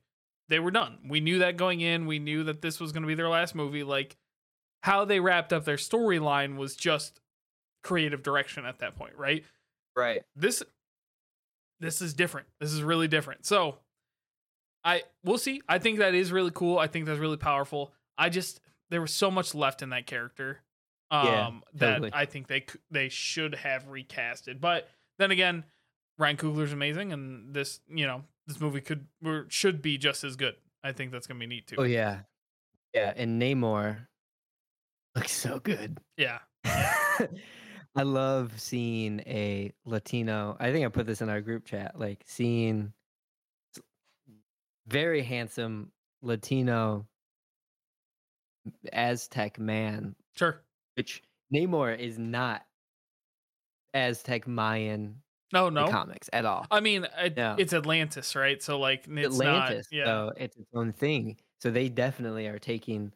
[0.50, 0.98] they were done.
[1.08, 2.08] We knew that going in.
[2.08, 3.84] We knew that this was going to be their last movie.
[3.84, 4.18] Like
[4.82, 7.22] how they wrapped up their storyline was just
[7.84, 9.44] creative direction at that point, right?
[9.96, 10.24] Right.
[10.36, 10.64] This
[11.80, 12.48] this is different.
[12.60, 13.46] This is really different.
[13.46, 13.78] So
[14.84, 15.62] I we'll see.
[15.68, 16.78] I think that is really cool.
[16.78, 17.94] I think that's really powerful.
[18.18, 20.60] I just there was so much left in that character
[21.12, 22.12] um Yeah, that totally.
[22.14, 24.60] I think they they should have recasted.
[24.60, 25.64] But then again,
[26.18, 30.36] Ryan Coogler's amazing and this, you know, this movie could or should be just as
[30.36, 30.56] good.
[30.84, 31.76] I think that's going to be neat too.
[31.78, 32.20] Oh yeah,
[32.94, 33.14] yeah.
[33.16, 34.08] And Namor
[35.16, 36.00] looks so good.
[36.18, 36.40] Yeah.
[37.96, 40.58] I love seeing a Latino.
[40.60, 42.00] I think I put this in our group chat.
[42.00, 42.92] Like seeing
[44.88, 45.92] very handsome
[46.22, 47.08] Latino
[48.92, 50.64] Aztec man, Sure.
[50.96, 51.22] which
[51.54, 52.66] Namor is not
[53.94, 55.88] Aztec Mayan No, in no.
[55.88, 56.66] comics at all.
[56.72, 57.56] I mean, it, No.
[57.58, 58.62] it's Atlantis, right?
[58.62, 60.06] So like it's Atlantis, not yeah.
[60.06, 61.38] so it's its own thing.
[61.60, 63.12] So they definitely are taking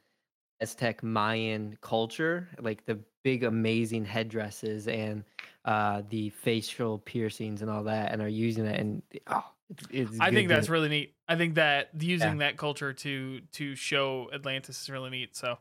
[0.61, 5.23] Aztec Mayan culture, like the big amazing headdresses and
[5.65, 8.79] uh, the facial piercings and all that, and are using it.
[8.79, 9.43] And oh,
[9.89, 11.15] it's, I think that's really neat.
[11.27, 15.35] I think that using that culture to to show Atlantis is really neat.
[15.35, 15.57] So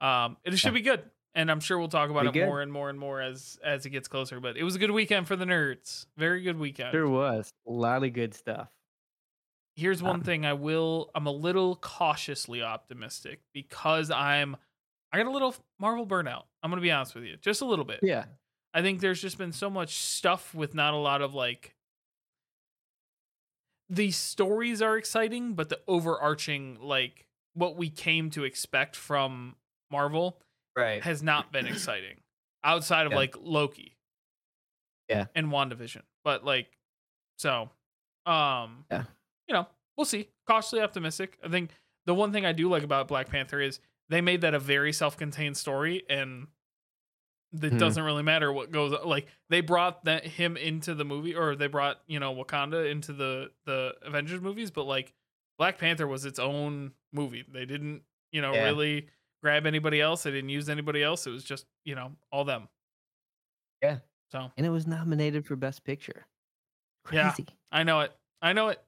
[0.00, 0.74] um it should Yeah.
[0.74, 1.10] be good.
[1.34, 2.46] And I'm sure we'll talk about it good.
[2.46, 4.40] more and more and more as as it gets closer.
[4.40, 6.06] But it was a good weekend for the nerds.
[6.16, 6.92] Very good weekend.
[6.94, 8.68] There was a lot of good stuff.
[9.76, 14.56] Here's one Um, thing I will I'm a little cautiously optimistic because I'm
[15.12, 16.44] I got a little Marvel burnout.
[16.62, 17.36] I'm gonna be honest with you.
[17.36, 18.00] Just a little bit.
[18.02, 18.24] Yeah,
[18.74, 21.74] I think there's just been so much stuff with not a lot of like
[23.90, 29.56] the stories are exciting, but the overarching like what we came to expect from
[29.90, 30.38] Marvel
[30.76, 31.02] right.
[31.02, 32.16] has not been exciting
[32.64, 33.18] outside of Yeah.
[33.18, 33.96] like Loki.
[35.08, 35.26] Yeah.
[35.34, 36.02] And WandaVision.
[36.24, 36.68] But like
[37.36, 37.70] so
[38.26, 39.04] um Yeah.
[39.48, 40.28] you know, we'll see.
[40.46, 41.38] Cautiously optimistic.
[41.44, 41.70] I think
[42.06, 44.92] the one thing I do like about Black Panther is they made that a very
[44.92, 46.46] self-contained story and
[47.52, 47.78] it Mhm.
[47.78, 51.66] doesn't really matter what goes like they brought that him into the movie or they
[51.66, 55.12] brought, you know, Wakanda into the the Avengers movies, but like
[55.58, 57.44] Black Panther was its own movie.
[57.48, 58.64] They didn't, you know, Yeah.
[58.64, 59.08] really
[59.42, 60.22] grab anybody else.
[60.22, 61.26] They didn't use anybody else.
[61.26, 62.68] It was just, you know, all them.
[63.82, 63.98] Yeah.
[64.30, 66.26] So And it was nominated for Best Picture.
[67.12, 67.32] Yeah.
[67.32, 67.48] Crazy.
[67.72, 68.12] I know it.
[68.42, 68.80] I know it.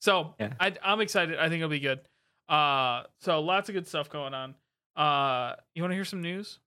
[0.00, 0.54] So Yeah.
[0.58, 1.38] I, I'm excited.
[1.38, 2.00] I think it'll be good.
[2.48, 4.54] Uh, so lots of good stuff going on.
[4.96, 6.58] Uh, you want to hear some news?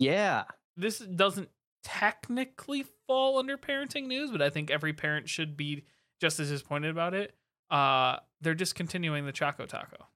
[0.00, 0.44] Yeah.
[0.76, 1.48] This doesn't
[1.84, 5.84] technically fall under parenting news, but I think every parent should be
[6.20, 7.34] just as disappointed about it.
[7.70, 10.06] Uh, they're discontinuing the Choco Taco.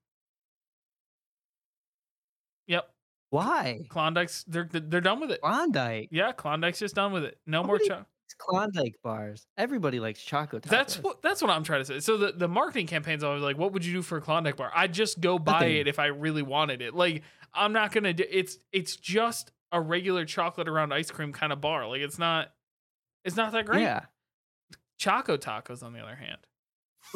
[2.66, 2.88] Yep,
[3.30, 3.80] Why?
[3.90, 5.40] Klondike's they're they're done with it.
[5.42, 6.08] Klondike.
[6.10, 7.38] Yeah, Klondike's just done with it.
[7.46, 8.06] No more Choco.
[8.26, 9.46] It's Klondike bars.
[9.58, 10.64] Everybody likes Choco chocolate.
[10.70, 12.00] That's what that's what I'm trying to say.
[12.00, 14.72] So the, the marketing campaign's always like, what would you do for a Klondike bar?
[14.74, 15.76] I'd just go buy Nothing.
[15.76, 16.94] it if I really wanted it.
[16.94, 21.52] Like I'm not gonna do it's it's just a regular chocolate around ice cream kind
[21.52, 21.86] of bar.
[21.88, 22.52] Like it's not
[23.24, 23.82] it's not that great.
[23.82, 24.04] Yeah.
[24.98, 26.38] Choco tacos, on the other hand,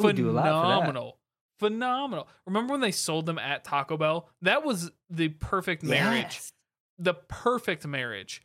[0.03, 0.61] Ooh, do a lot for that.
[0.61, 1.17] phenomenal.
[1.59, 2.27] Phenomenal.
[2.45, 4.29] Remember when they sold them at Taco Bell?
[4.41, 6.23] That was the perfect marriage.
[6.33, 6.53] Yes.
[6.99, 8.41] The perfect marriage.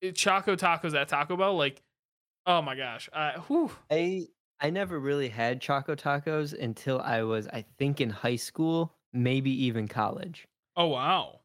[0.00, 1.82] It- Choco tacos at Taco Bell, like,
[2.46, 3.08] oh my gosh.
[3.12, 3.70] I, whew.
[3.90, 4.26] I
[4.60, 9.50] I never really had Choco Tacos until I was, I think, in high school, maybe
[9.66, 10.46] even college.
[10.76, 11.40] Oh wow.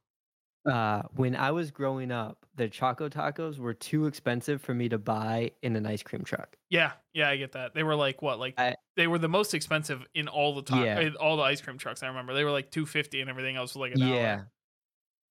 [0.66, 4.98] Uh, when I was growing up, the Choco Tacos were too expensive for me to
[4.98, 6.58] buy in an ice cream truck.
[6.70, 7.74] Yeah, yeah, I get that.
[7.74, 8.40] They were like what?
[8.40, 11.10] Like I- they were the most expensive in all the time, Yeah.
[11.20, 12.04] all the ice cream trucks.
[12.04, 14.16] I remember they were like two fifty, and everything else was like a dollar.
[14.16, 14.42] Yeah.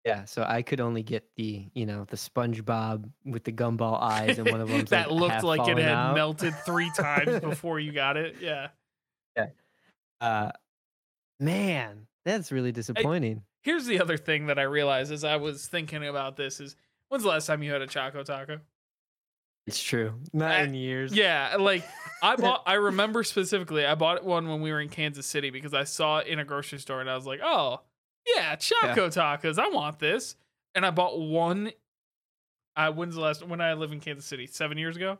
[0.06, 4.38] Yeah, so I could only get the, you know, the SpongeBob with the gumball eyes,
[4.38, 6.14] and one of them that looked like it had out.
[6.14, 8.36] melted three times before you got it.
[8.40, 8.68] Yeah,
[9.36, 9.48] yeah.
[10.20, 10.52] Uh,
[11.40, 13.42] man, that's really disappointing.
[13.62, 16.76] Here's the other thing that I realized as I was thinking about this is
[17.08, 18.60] when's the last time you had a Choco Taco?
[19.66, 20.14] It's true.
[20.32, 21.14] Not I- in years.
[21.14, 21.84] Yeah, like
[22.22, 25.74] I bought I remember specifically I bought one when we were in Kansas City because
[25.74, 27.80] I saw it in a grocery store and I was like, "Oh,
[28.26, 29.58] yeah, Choco Tacos.
[29.58, 30.36] I want this."
[30.74, 31.72] And I bought one
[32.78, 34.46] I when's the last when I lived in Kansas City?
[34.46, 35.18] 7 years ago?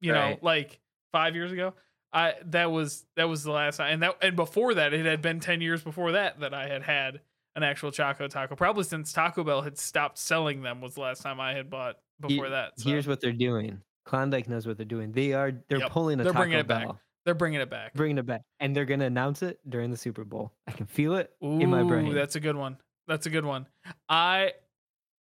[0.00, 0.78] You know, like
[1.12, 1.74] 5 years ago.
[2.12, 5.22] I that was that was the last time and that and before that it had
[5.22, 7.20] been 10 years before that that I had had
[7.56, 8.56] an actual Choco Taco.
[8.56, 11.96] Probably since Taco Bell had stopped selling them was the last time I had bought
[12.20, 12.78] before that.
[12.78, 12.88] So.
[12.88, 13.80] Here's what they're doing.
[14.04, 15.12] Klondike knows what they're doing.
[15.12, 16.88] They are they're Yep, pulling a they're Taco bringing it back.
[17.24, 17.94] They're bringing it back.
[17.94, 20.52] bringing it back, and they're gonna announce it during the Super Bowl.
[20.66, 22.14] I can feel it Ooh, in my brain.
[22.14, 22.78] That's a good one.
[23.06, 23.66] That's a good one.
[24.08, 24.52] I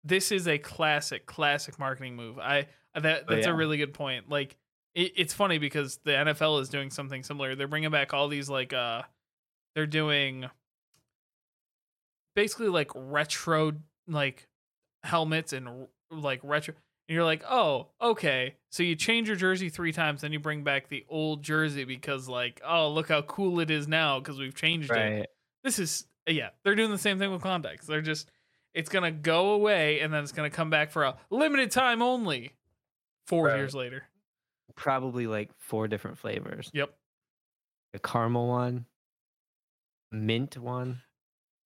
[0.04, 2.40] this is a classic, classic marketing move.
[2.40, 4.30] I that Oh, that's a really good point.
[4.30, 4.56] Like
[4.96, 7.56] it, it's funny because the NFL is doing something similar.
[7.56, 9.04] They're bringing back all these like uh,
[9.76, 10.50] they're doing
[12.40, 13.74] basically like retro
[14.08, 14.48] like
[15.04, 16.74] helmets and like retro.
[17.10, 18.56] And you're like, oh, okay.
[18.72, 22.30] So you change your jersey three times, then you bring back the old jersey because
[22.30, 25.30] like, oh, look how cool it is now because we've changed it
[25.66, 27.84] this is yeah they're doing the same thing with Klondike.
[27.84, 28.32] They're just
[28.74, 32.54] it's gonna go away and then it's gonna come back for a limited time only.
[33.28, 33.58] Four Right.
[33.58, 34.04] years later.
[34.76, 36.70] Probably like four different flavors.
[36.74, 36.94] Yep.
[37.96, 38.86] A caramel one,
[40.12, 41.02] mint one.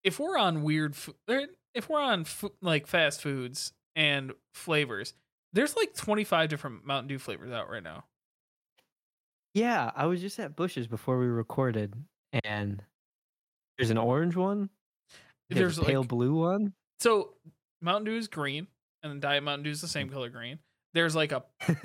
[0.04, 0.96] If we're on weird,
[1.30, 2.26] er, if we're on
[2.62, 5.14] like fast foods and flavors,
[5.54, 8.06] there's like 25 different Mountain Dew flavors out right now.
[9.54, 11.94] Yeah, I was just at Busch's before we recorded,
[12.44, 12.82] and
[13.78, 14.70] there's an orange one.
[15.50, 16.74] There's, There's a pale like blue one.
[17.00, 17.34] so
[17.82, 18.68] Mountain Dew is green,
[19.04, 20.58] and then Diet Mountain Dew is the same color green.
[20.94, 21.44] There's like a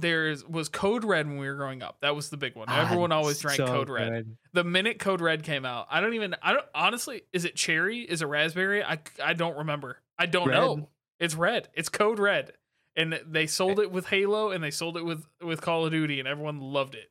[0.00, 1.98] there's was Code Red when we were growing up.
[2.00, 2.66] That was the big one.
[2.68, 4.10] Ah, Everyone always drank so Code Red.
[4.12, 4.36] good.
[4.52, 6.34] the minute Code Red came out, I don't even.
[6.42, 7.22] I don't honestly.
[7.32, 8.00] Is it cherry?
[8.00, 8.82] Is it raspberry?
[8.82, 9.98] I I don't remember.
[10.18, 10.60] I don't Red.
[10.60, 10.88] know.
[11.18, 11.68] It's red.
[11.74, 12.52] It's Code Red,
[12.96, 16.18] and they sold it with Halo, and they sold it with with Call of Duty,
[16.18, 17.10] and everyone loved it.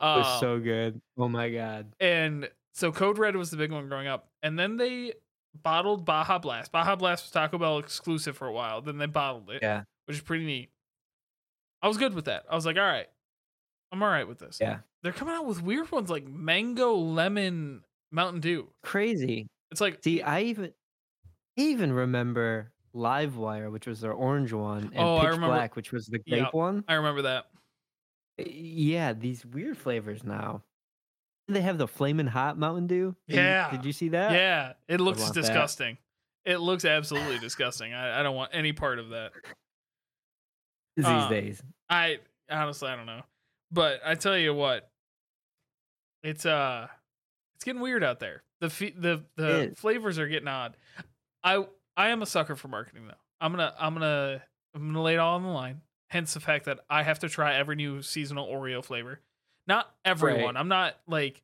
[0.00, 1.00] It was Um, so good.
[1.18, 1.94] Oh my god.
[2.00, 5.12] and so Code Red was the big one growing up, and then they
[5.62, 6.72] bottled Baja Blast.
[6.72, 8.80] Baja Blast was Taco Bell exclusive for a while.
[8.82, 9.84] Then they bottled it, Yeah.
[10.06, 10.70] which is pretty neat.
[11.84, 12.44] I was good with that.
[12.50, 13.06] I was like, all right,
[13.92, 14.56] I'm all right with this.
[14.58, 14.78] Yeah.
[15.02, 18.68] They're coming out with weird ones like mango lemon Mountain Dew.
[18.82, 19.46] Crazy.
[19.70, 20.72] It's like See, I even
[21.56, 26.06] even remember Livewire, which was their orange one, and Oh, I remember- Black, which was
[26.06, 26.48] the grape Yeah.
[26.52, 26.84] one.
[26.88, 27.46] I remember that.
[28.38, 30.62] Eh, yeah, these weird flavors now.
[31.48, 33.14] They have the flaming hot Mountain Dew.
[33.28, 33.70] Did you- Yeah.
[33.70, 34.32] Did you see that?
[34.32, 35.40] Yeah, it looks want that.
[35.42, 35.98] disgusting.
[36.46, 37.92] It looks absolutely disgusting.
[37.92, 39.32] I, I don't want any part of that.
[40.96, 41.62] These Uh, days.
[41.88, 42.18] I
[42.50, 43.22] honestly I don't know.
[43.70, 44.88] But I tell you what,
[46.22, 46.88] it's uh
[47.56, 48.42] it's getting weird out there.
[48.60, 50.76] The fe- the the flavors are getting odd.
[51.42, 53.14] I I am a sucker for marketing though.
[53.40, 54.42] I'm gonna I'm gonna
[54.74, 55.80] I'm gonna lay it all on the line.
[56.10, 59.20] Hence the fact that I have to try every new seasonal Oreo flavor.
[59.66, 60.54] Not everyone.
[60.54, 60.56] Right.
[60.56, 61.42] I'm not like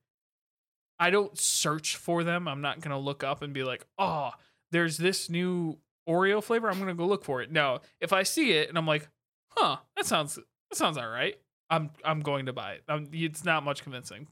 [0.98, 2.46] I don't search for them.
[2.46, 4.30] I'm not gonna look up and be like, oh,
[4.70, 6.70] there's this new Oreo flavor.
[6.70, 7.50] I'm gonna go look for it.
[7.50, 9.08] No, if I see it and I'm like,
[9.50, 11.36] huh, that sounds that sounds all right.
[11.68, 12.82] I'm I'm going to buy it.
[12.88, 14.26] Um it's not much convincing.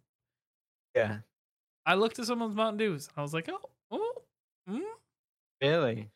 [0.95, 1.19] Yeah.
[1.87, 3.09] I looked at someone's Mountain Dews.
[3.17, 4.13] I was like, oh, oh,
[4.69, 4.81] mm.
[5.63, 6.11] Really?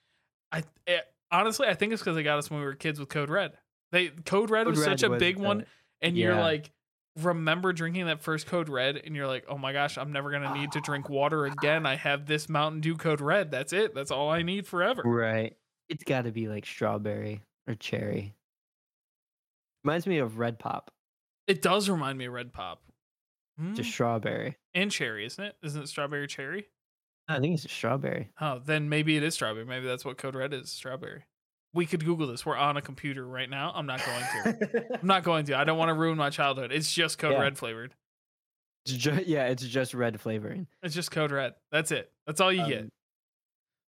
[0.53, 0.99] I eh,
[1.31, 3.53] honestly, I think it's because they got us when we were kids with Code Red.
[3.91, 5.65] They Code Red was Code such a was, big one, uh,
[6.03, 6.71] and you're like,
[7.21, 10.55] remember drinking that first Code Red, and you're like, oh my gosh, I'm never gonna
[10.55, 11.87] need to drink water again.
[11.87, 13.51] I have this Mountain Dew Code Red.
[13.51, 13.95] That's it.
[13.95, 15.03] That's all I need forever.
[15.05, 15.57] Right.
[15.89, 18.35] It's got to be like strawberry or cherry.
[19.85, 20.91] Reminds me of Red Pop,
[21.47, 22.83] It does remind me of Red Pop.
[23.61, 24.57] Mm, just strawberry.
[24.75, 25.57] and cherry, isn't it?
[25.63, 26.67] Isn't it strawberry cherry?
[27.29, 28.31] I think it's a strawberry.
[28.41, 29.65] Oh, then maybe it is strawberry.
[29.65, 30.71] Maybe that's what Code Red is.
[30.71, 31.25] Strawberry.
[31.75, 32.45] We could Google this.
[32.45, 33.73] We're on a computer right now.
[33.75, 34.21] I'm not going
[34.55, 34.99] to.
[35.01, 35.57] I'm not going to.
[35.57, 36.73] I don't want to ruin my childhood.
[36.73, 37.41] It's just Code Yeah.
[37.43, 37.95] Red flavored.
[38.85, 40.67] It's ju- yeah, it's just red flavoring.
[40.83, 41.55] It's just Code Red.
[41.71, 42.11] That's it.
[42.27, 42.81] That's all you get.
[42.83, 42.89] Um,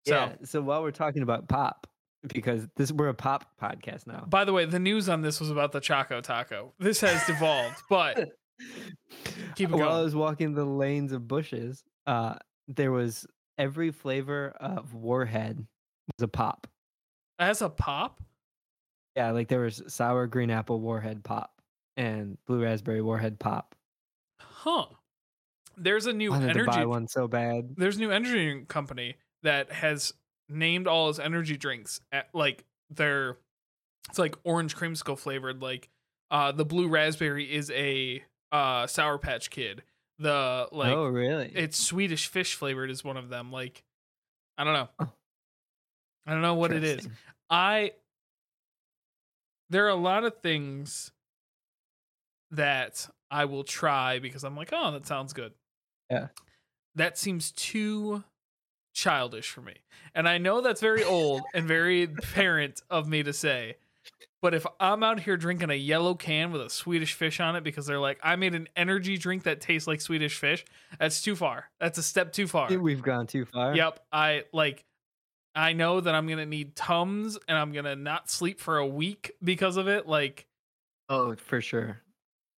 [0.05, 0.33] So, yeah.
[0.43, 1.87] So while we're talking about pop,
[2.27, 4.25] because this we're a pop podcast now.
[4.29, 6.73] by the way, the news on this was about the Choco Taco.
[6.79, 8.29] This has devolved, but
[9.55, 12.35] Keep it While I was walking the lanes of Busch's, uh,
[12.67, 13.25] there was
[13.57, 16.67] every flavor of Warhead was a pop.
[17.39, 18.21] as a pop,
[19.15, 21.61] Yeah, like there was sour green apple Warhead pop
[21.97, 23.75] and blue raspberry Warhead pop.
[24.39, 24.85] huh?
[25.75, 26.85] There's a new to buy energy.
[26.85, 27.75] one so bad.
[27.75, 30.13] There's a new energy company that has
[30.53, 33.37] named all his energy drinks at, like they're
[34.09, 35.61] it's like orange creamsicle flavored.
[35.61, 35.89] Like
[36.31, 39.83] uh, the blue raspberry is a uh, Sour Patch Kid.
[40.19, 41.51] The like oh, really?
[41.53, 43.51] it's Swedish fish flavored is one of them.
[43.51, 43.83] Like
[44.57, 44.89] I don't know.
[44.99, 45.09] Oh.
[46.25, 47.07] I don't know what it is.
[47.49, 47.91] I
[49.69, 51.11] there are a lot of things
[52.51, 55.53] that I will try because I'm like, oh, that sounds good.
[56.09, 56.27] Yeah.
[56.95, 58.23] That seems too
[58.93, 59.75] childish for me.
[60.15, 63.77] And I know that's very old and very parent of me to say.
[64.41, 67.63] But if I'm out here drinking a yellow can with a Swedish fish on it
[67.63, 70.65] because they're like, I made an energy drink that tastes like Swedish fish,
[70.99, 71.69] that's too far.
[71.79, 72.67] That's a step too far.
[72.77, 73.73] We've gone too far.
[73.73, 74.01] Yep.
[74.11, 74.83] I like
[75.55, 79.31] I know that I'm gonna need Tums and I'm gonna not sleep for a week
[79.41, 80.07] because of it.
[80.07, 80.45] Like
[81.07, 82.01] Oh, for sure.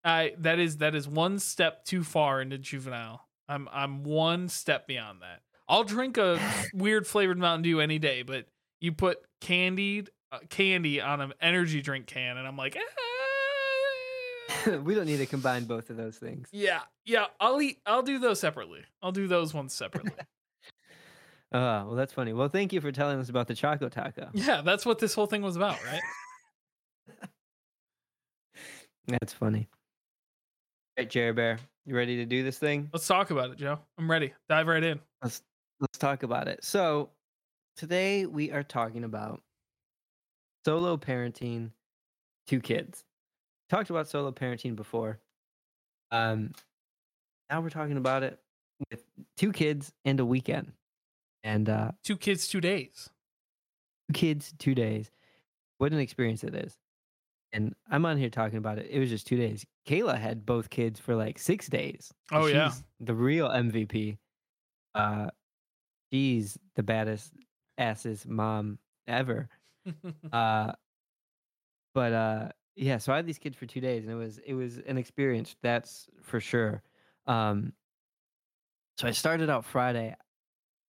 [0.03, 3.27] I that is that is one step too far into juvenile.
[3.47, 5.41] I'm I'm one step beyond that.
[5.67, 6.39] I'll drink a
[6.73, 8.45] weird flavored Mountain Dew any day, but
[8.81, 14.95] you put candied uh, candy on an energy drink can, and I'm like, "Ah." we
[14.95, 16.47] don't need to combine both of those things.
[16.51, 17.25] yeah, yeah.
[17.39, 17.79] I'll eat.
[17.85, 18.81] I'll do those separately.
[19.01, 20.11] I'll do those ones separately.
[21.51, 22.33] Uh, well, that's funny.
[22.33, 24.27] Well, thank you for telling us about the Choco Taco.
[24.33, 26.01] yeah, that's what this whole thing was about, right?
[29.07, 29.69] That's funny.
[30.97, 32.89] All right, Jerry Bear, you ready to do this thing?
[32.91, 33.79] Let's talk about it, Joe.
[33.97, 34.33] I'm ready.
[34.49, 34.99] Dive right in.
[35.21, 35.43] Let's
[35.79, 36.63] let's talk about it.
[36.63, 37.11] So,
[37.75, 39.41] today we are talking about
[40.65, 41.71] solo parenting
[42.47, 43.05] two kids.
[43.69, 45.19] Talked about solo parenting before.
[46.11, 46.51] Um
[47.49, 48.39] now we're talking about it
[48.89, 49.03] with
[49.37, 50.73] two kids and a weekend.
[51.43, 53.09] And uh Two kids, two days.
[54.09, 55.11] two kids, 2 days.
[55.79, 56.77] What an experience it is.
[57.53, 58.87] And I'm on here talking about it.
[58.89, 59.65] It was just 2 days.
[59.87, 62.13] Kayla had both kids for like 6 days.
[62.31, 62.69] Oh, yeah.
[62.69, 64.17] She's the real MVP.
[64.95, 65.29] Uh
[66.11, 67.33] she's the baddest
[67.77, 69.49] asses mom ever.
[70.31, 70.71] Uh
[71.93, 74.53] but uh yeah, so I had these kids for 2 days and it was it
[74.55, 76.81] was an experience, that's for sure.
[77.27, 77.73] Um
[78.97, 80.15] so I started out Friday.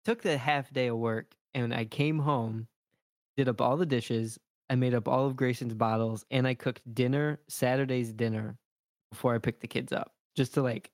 [0.04, 2.68] Took the half day of work and I came home,
[3.36, 4.38] did up all the dishes,
[4.70, 8.56] I made up all of Grayson's bottles and I cooked dinner, Saturday's dinner
[9.10, 10.90] before I picked the kids up just to like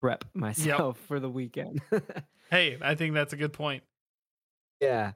[0.00, 1.80] prep myself for the weekend.
[2.50, 3.82] hey, I think that's a good point.
[4.80, 5.12] Yeah.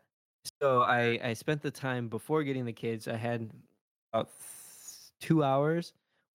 [0.60, 3.08] So I I spent the time before getting the kids.
[3.08, 3.50] I had
[4.12, 5.92] about th- two hours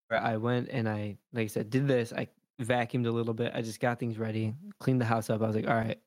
[0.07, 2.11] where I went and I like I said did this.
[2.11, 2.27] I
[2.61, 3.51] vacuumed a little bit.
[3.53, 5.41] I just got things ready, cleaned the house up.
[5.41, 5.99] I was like, all right,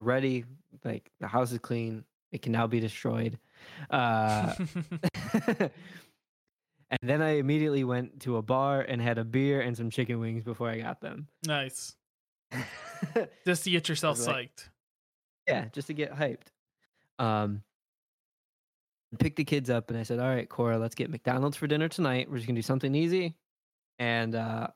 [0.00, 0.44] ready.
[0.84, 2.04] Like the house is clean.
[2.30, 3.38] It can now be destroyed.
[3.90, 4.54] Uh,
[7.00, 10.20] and then I immediately went to a bar and had a beer and some chicken
[10.20, 11.26] wings before I got them.
[11.46, 11.94] nice.
[13.46, 14.68] Just to get yourself was like- psyched.
[15.48, 16.46] Yeah, just to get hyped.
[17.18, 17.62] Um,
[19.18, 21.88] picked the kids up and I said, "All right, Cora, let's get McDonald's for dinner
[21.88, 22.30] tonight.
[22.30, 23.34] We're just gonna do something easy."
[23.98, 24.68] And uh,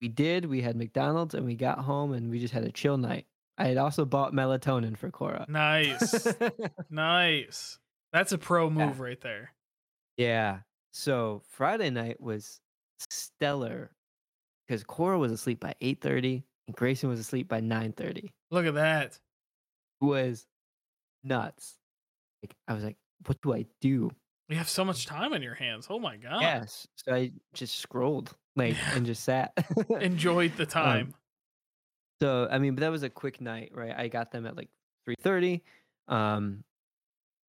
[0.00, 0.46] we did.
[0.46, 3.26] We had McDonald's and we got home and we just had a chill night.
[3.58, 5.44] I had also bought melatonin for Cora.
[5.48, 6.26] Nice.
[6.90, 7.78] nice.
[8.12, 8.86] That's a pro Yeah.
[8.86, 9.50] move right there.
[10.16, 10.60] yeah.
[10.92, 12.60] So Friday night was
[13.10, 13.90] stellar
[14.66, 18.32] because Cora was asleep by eight thirty and Grayson was asleep by nine thirty.
[18.50, 19.18] Look at that.
[20.00, 20.46] Was
[21.24, 21.74] nuts.
[22.42, 24.10] Like I was like, "What do I do?"
[24.48, 25.88] You have so much time on your hands.
[25.90, 26.40] Oh my god.
[26.40, 26.86] Yes.
[26.96, 28.94] So I just scrolled like Yeah.
[28.96, 29.52] and just sat.
[30.00, 31.14] Enjoyed the time.
[32.22, 33.94] so I mean, but that was a quick night, right?
[33.96, 34.70] I got them at like
[35.04, 35.62] three thirty.
[36.08, 36.64] Um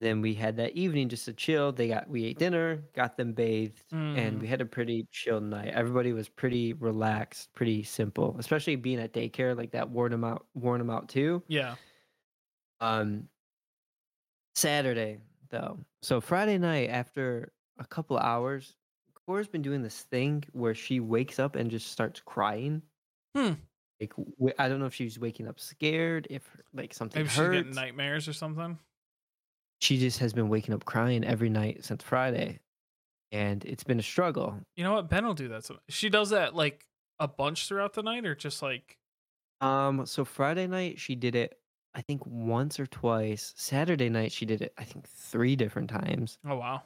[0.02, 1.72] then we had that evening just to chill.
[1.72, 3.84] They got we ate dinner, got them bathed,
[4.14, 4.42] and Mhm.
[4.42, 5.70] we had a pretty chill night.
[5.74, 10.48] Everybody was pretty relaxed, pretty simple, especially being at daycare, like that worn them out
[10.56, 11.44] worn them out too.
[11.48, 11.76] yeah.
[12.80, 13.30] Um
[14.56, 15.20] Saturday
[15.50, 15.80] though.
[16.02, 18.76] So Friday night after a couple of hours,
[19.26, 22.82] Cora's been doing this thing where she wakes up and just starts crying.
[23.36, 23.54] Hmm.
[24.00, 24.14] Like
[24.58, 27.58] I don't know if she's waking up scared, if like something Maybe she's hurts.
[27.58, 28.80] getting nightmares or something.
[29.80, 32.60] She just has been waking up crying every night since Friday,
[33.32, 34.60] and it's been a struggle.
[34.76, 35.10] You know what?
[35.10, 35.66] Ben will do that.
[35.66, 36.88] So she does that like
[37.20, 38.98] a bunch throughout the night, or just like
[39.62, 41.60] Um, so Friday night she did it,
[41.96, 43.54] I think once or twice.
[43.58, 46.40] Saturday night she did it, I think three different times.
[46.46, 46.84] oh wow,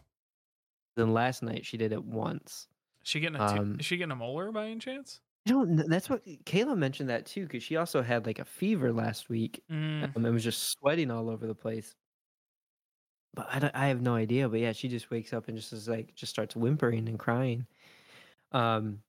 [0.96, 2.68] Then last night she did it once.
[3.04, 5.22] is she getting a Um, is she getting a molar by any chance?
[5.46, 5.84] I don't know.
[5.88, 9.64] That's what Kayla mentioned that too, because she also had like a fever last week.
[9.70, 11.96] Mm, Um, and was just sweating all over the place.
[13.34, 14.48] But I, I have no idea.
[14.50, 17.66] But yeah, she just wakes up and just is like just starts whimpering and crying.
[18.52, 19.00] Um,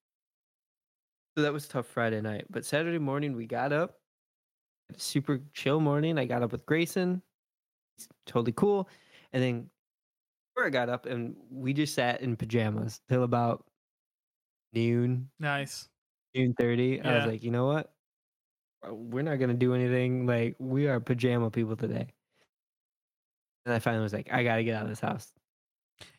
[1.36, 2.46] so that was tough Friday night.
[2.50, 3.98] But Saturday morning we got up,
[4.96, 6.18] super chill morning.
[6.18, 7.22] I got up with Grayson,
[7.98, 8.88] It's totally cool,
[9.32, 9.70] and then
[10.58, 13.64] I got up and we just sat in pajamas till about
[14.72, 15.88] noon, nice.
[16.34, 17.00] noon thirty.
[17.00, 17.92] I was like, you know what?
[18.88, 20.26] We're not gonna do anything.
[20.26, 22.08] Like we are pajama people today.
[23.66, 25.32] And I finally was like, I gotta get out of this house.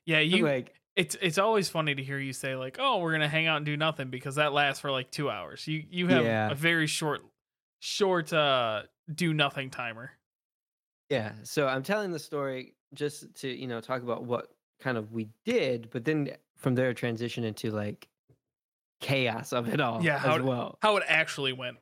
[0.06, 0.44] Yeah, I'm you.
[0.46, 3.58] like, it's it's always funny to hear you say like, "Oh, we're gonna hang out
[3.58, 5.68] and do nothing," because that lasts for like two hours.
[5.68, 6.52] You you have Yeah.
[6.52, 7.22] a very short
[7.80, 8.84] short uh
[9.14, 10.12] do nothing timer.
[11.10, 11.34] yeah.
[11.44, 14.48] So I'm telling the story just to you know talk about what
[14.80, 18.08] kind of we did, but then from there transition into like
[19.02, 20.02] chaos of it all.
[20.04, 20.78] Yeah, how well.
[20.82, 21.78] How it actually went.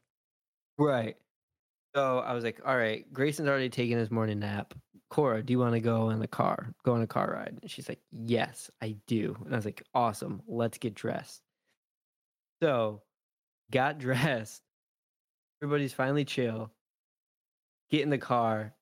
[0.78, 1.16] Right.
[1.96, 4.74] So I was like, all right, Grayson's already taken his morning nap.
[5.10, 7.60] Cora, do you want to go in the car, go on a car ride?
[7.62, 9.38] And she's like, yes, I do.
[9.46, 11.42] And I was like, awesome, let's get dressed.
[12.64, 13.04] So
[13.72, 14.64] got dressed.
[15.62, 16.72] Everybody's finally chill.
[17.92, 18.74] Get in the car.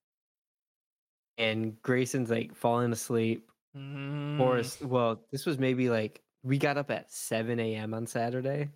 [1.38, 3.50] And Grayson's like falling asleep.
[3.76, 7.94] Mm, Forrest, well, this was maybe like we got up at 7 a.m.
[7.94, 8.70] on Saturday.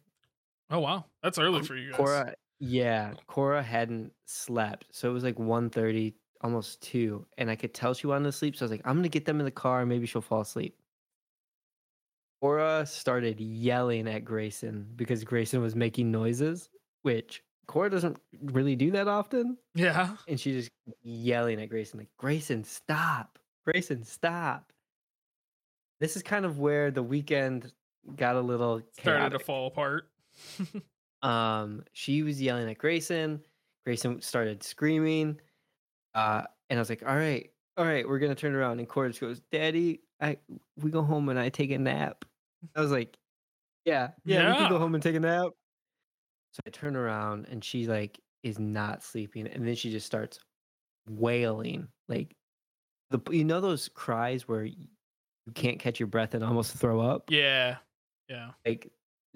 [0.69, 1.97] Oh wow, that's early for you guys.
[1.97, 7.73] Cora, yeah, Cora hadn't slept, so it was like 1.30, almost two, and I could
[7.73, 8.55] tell she wanted to sleep.
[8.55, 9.85] So I was like, I'm gonna get them in the car.
[9.85, 10.77] Maybe she'll fall asleep.
[12.41, 16.69] Cora started yelling at Grayson because Grayson was making noises,
[17.01, 20.15] which Cora doesn't really do that often, Yeah.
[20.27, 20.69] and she just
[21.01, 23.39] yelling at Grayson like, Grayson, stop!
[23.65, 24.71] Grayson, stop!
[25.99, 27.73] This is kind of where the weekend
[28.15, 29.39] got a little Started chaotic.
[29.39, 30.09] to fall apart.
[31.25, 33.41] Um, she was yelling at Grayson.
[33.85, 35.39] Grayson started screaming.
[36.13, 38.79] Uh, and I was like, all right, all right, we're gonna turn around.
[38.79, 40.37] And Cora just goes, Daddy, I
[40.77, 42.25] we go home and I take a nap.
[42.75, 43.17] I was like,
[43.85, 45.51] Yeah, yeah, we can go home and take a nap.
[46.53, 50.39] So I turn around and she like is not sleeping, and then she just starts
[51.09, 51.89] wailing.
[52.07, 52.35] Like
[53.11, 54.87] the you know those cries where you
[55.53, 57.25] can't catch your breath and almost throw up?
[57.29, 57.77] yeah.
[58.29, 58.51] Yeah.
[58.65, 58.91] like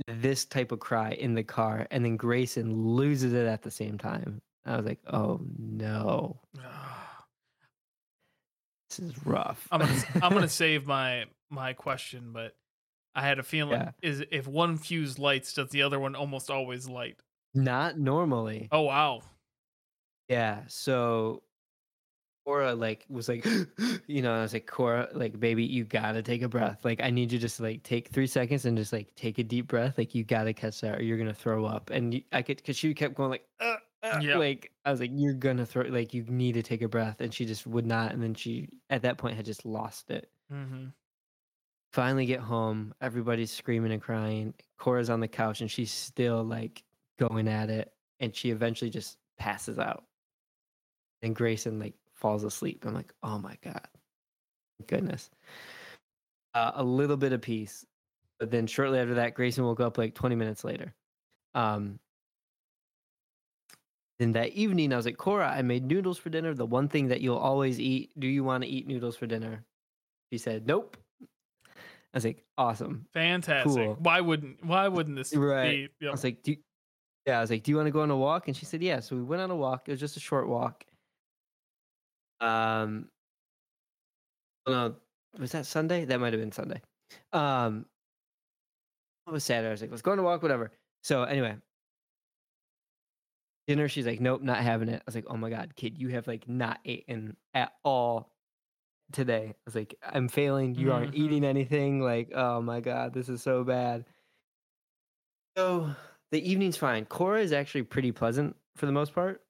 [0.07, 3.97] this type of cry in the car and then Grayson loses it at the same
[3.97, 4.41] time.
[4.65, 6.39] I was like, "Oh no.
[6.61, 7.25] Ah.
[8.89, 12.55] This is rough." I'm gonna I'm gonna save my my question, but
[13.15, 13.91] I had a feeling Yeah.
[14.01, 17.19] is if one fuse lights, does the other one almost always light?
[17.53, 18.67] Not normally.
[18.71, 19.21] Oh wow.
[20.27, 21.41] Yeah, so
[22.49, 23.45] Cora like was like,
[24.07, 26.83] you know, I was like, Cora, like, baby, you gotta take a breath.
[26.83, 29.43] Like, I need you just to like take three seconds and just like take a
[29.43, 29.99] deep breath.
[29.99, 31.91] Like, you gotta catch that, or you're gonna throw up.
[31.91, 35.33] And I could, cause she kept going like, uh, uh, like I was like, you're
[35.33, 38.13] gonna throw, like, you need to take a breath, and she just would not.
[38.13, 40.31] And then she, at that point, had just lost it.
[40.51, 40.87] Mm-hmm.
[41.93, 42.95] Finally, get home.
[42.99, 44.55] Everybody's screaming and crying.
[44.79, 46.83] Cora's on the couch, and she's still like
[47.19, 47.93] going at it.
[48.19, 50.03] And she eventually just passes out.
[51.21, 52.85] And Grayson like falls asleep.
[52.85, 53.87] I'm like, oh my god,
[54.87, 55.29] goodness.
[56.53, 57.85] Uh, a little bit of peace,
[58.39, 60.93] but then shortly after that, Grayson woke up like 20 minutes later.
[61.55, 61.99] Um,
[64.19, 66.53] then that evening, I was like, Cora, I made noodles for dinner.
[66.53, 68.11] The one thing that you'll always eat.
[68.19, 69.63] Do you want to eat noodles for dinner?
[70.31, 70.97] She said, nope.
[71.21, 73.05] I was like, awesome.
[73.13, 73.71] Fantastic.
[73.85, 73.95] Cool.
[73.99, 75.89] Why wouldn't Why wouldn't this Right.
[75.99, 76.07] be?
[76.07, 76.57] I was like, do you-
[77.25, 78.47] yeah, I was like, do you want to go on a walk?
[78.47, 78.99] And she said, yeah.
[78.99, 79.87] So we went on a walk.
[79.87, 80.83] It was just a short walk.
[82.41, 83.09] Um,
[84.67, 84.95] no,
[85.37, 86.05] was that Sunday?
[86.05, 86.81] That might have been Sunday.
[87.33, 87.87] Um,
[89.27, 89.67] it was Saturday.
[89.67, 90.71] I was like, let's go on a walk, whatever.
[91.03, 91.57] So anyway,
[93.67, 93.87] dinner.
[93.87, 95.01] She's like, nope, not having it.
[95.01, 98.33] I was like, oh my god, kid, you have like not eaten at all
[99.11, 99.49] today.
[99.51, 100.75] I was like, I'm failing.
[100.75, 101.15] You aren't Mhm.
[101.15, 102.01] eating anything.
[102.01, 104.05] Like, oh my god, this is so bad.
[105.57, 105.95] So
[106.31, 107.05] the evening's fine.
[107.05, 109.45] Cora is actually pretty pleasant for the most part.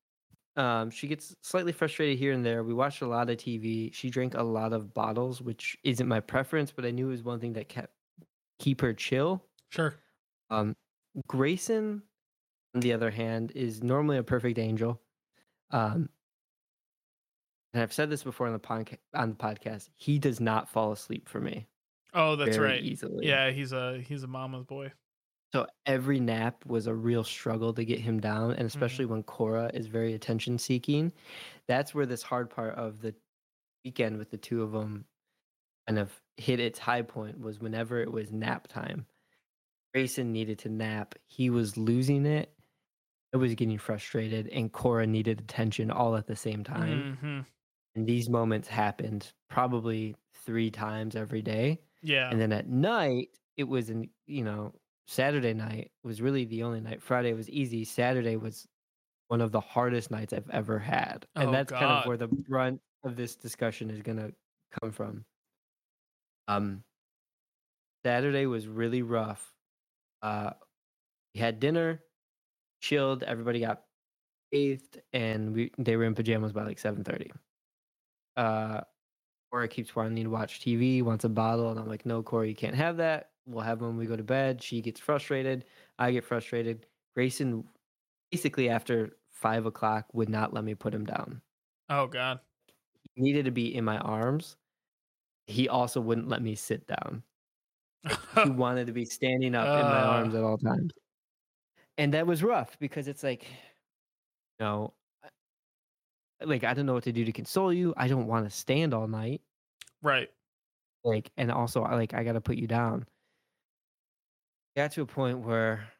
[0.55, 2.63] Um, she gets slightly frustrated here and there.
[2.63, 3.93] We watched a lot of TV.
[3.93, 7.23] She drank a lot of bottles, which isn't my preference, but I knew it was
[7.23, 7.93] one thing that kept
[8.59, 9.45] keep her chill.
[9.69, 9.95] Sure.
[10.49, 10.75] Um,
[11.27, 12.01] Grayson
[12.75, 15.01] on the other hand, is normally a perfect angel.
[15.71, 16.09] Um,
[17.73, 19.89] and I've said this before on the podca- on the podcast.
[19.95, 21.67] He does not fall asleep for me
[22.13, 22.81] Oh, that's right.
[22.83, 23.27] easily.
[23.27, 24.91] Yeah, he's a he's a mama's boy.
[25.53, 28.59] So every nap was a real struggle to get him down, Mm-hmm.
[28.59, 31.11] and especially when Cora is very attention seeking.
[31.67, 33.15] That's where this hard part of the
[33.85, 35.05] weekend with the two of them
[35.87, 39.07] kind of hit its high point was whenever it was nap time.
[39.93, 41.15] Grayson needed to nap.
[41.27, 42.53] He was losing it.
[43.33, 47.05] I was getting frustrated, and Cora needed attention all at the same time.
[47.19, 47.41] hmm
[47.95, 51.81] And these moments happened probably three times every day.
[52.01, 52.29] Yeah.
[52.31, 54.73] And then at night, it was in, you know,
[55.09, 57.01] Saturday night was really the only night.
[57.01, 57.83] Friday was easy.
[57.83, 58.67] Saturday was
[59.27, 61.27] one of the hardest nights I've ever had.
[61.35, 64.35] And Oh, that's kind of where the brunt of this discussion is going to
[64.81, 65.25] come from.
[66.47, 66.83] Um,
[68.05, 69.53] Saturday was really rough.
[70.21, 70.51] Uh,
[71.33, 72.03] we had dinner,
[72.81, 73.85] chilled, everybody got
[74.51, 77.31] bathed, and we they were in pajamas by like 7:30.
[78.37, 78.81] Uh,
[79.51, 82.55] Cora keeps wanting to watch TV, wants a bottle, and I'm like, no, Cora, you
[82.55, 83.31] can't have that.
[83.49, 84.61] We'll have them when we go to bed.
[84.61, 85.65] She gets frustrated.
[85.97, 86.85] I get frustrated.
[87.15, 87.63] Grayson,
[88.31, 91.41] basically after five o'clock, would not let me put him down.
[91.89, 92.39] Oh God.
[93.15, 94.55] He needed to be in my arms.
[95.47, 97.23] He also wouldn't let me sit down.
[98.43, 100.05] He wanted to be standing up in my Uh.
[100.05, 100.91] arms at all times.
[101.97, 104.93] And that was rough because it's like, you know,
[106.41, 107.93] like I don't know what to do to console you.
[107.97, 109.41] I don't want to stand all night.
[110.01, 110.29] right.
[111.03, 113.05] like and also I like I gotta put you down.
[114.79, 115.91] Got to a point where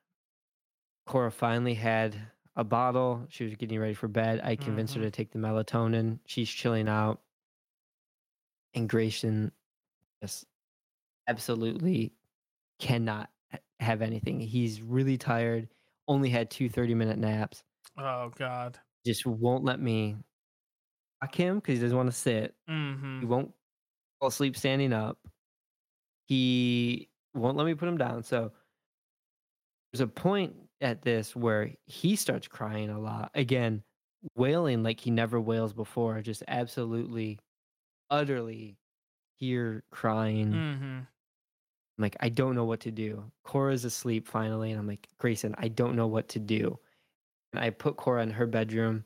[1.06, 3.26] Cora finally had a bottle.
[3.30, 4.40] She was getting ready for bed.
[4.42, 5.02] I convinced Mhm.
[5.02, 6.22] her to take the melatonin.
[6.26, 7.22] She's chilling out.
[8.74, 9.52] And Grayson
[10.24, 10.46] just
[11.28, 12.14] absolutely
[12.80, 13.32] cannot
[13.80, 14.40] have anything.
[14.42, 15.70] He's really tired.
[16.08, 17.64] Only had two 30 minute naps.
[17.98, 18.80] Oh God.
[19.06, 20.16] Just won't let me
[21.22, 22.56] rock him because he doesn't want to sit.
[22.68, 23.54] hmm He won't
[24.20, 25.20] fall asleep standing up.
[26.28, 28.24] He won't let me put him down.
[28.24, 28.52] So
[29.92, 33.32] there's a point at this where he starts crying a lot.
[33.34, 33.84] Again,
[34.36, 37.40] wailing like he never wails before, just absolutely,
[38.10, 38.80] utterly
[39.38, 40.52] here crying.
[40.52, 41.00] hmm
[41.98, 43.32] I'm like, I don't know what to do.
[43.44, 44.72] Cora's asleep finally.
[44.72, 46.80] And I'm like, Grayson, I don't know what to do.
[47.54, 49.06] And I put Cora in her bedroom.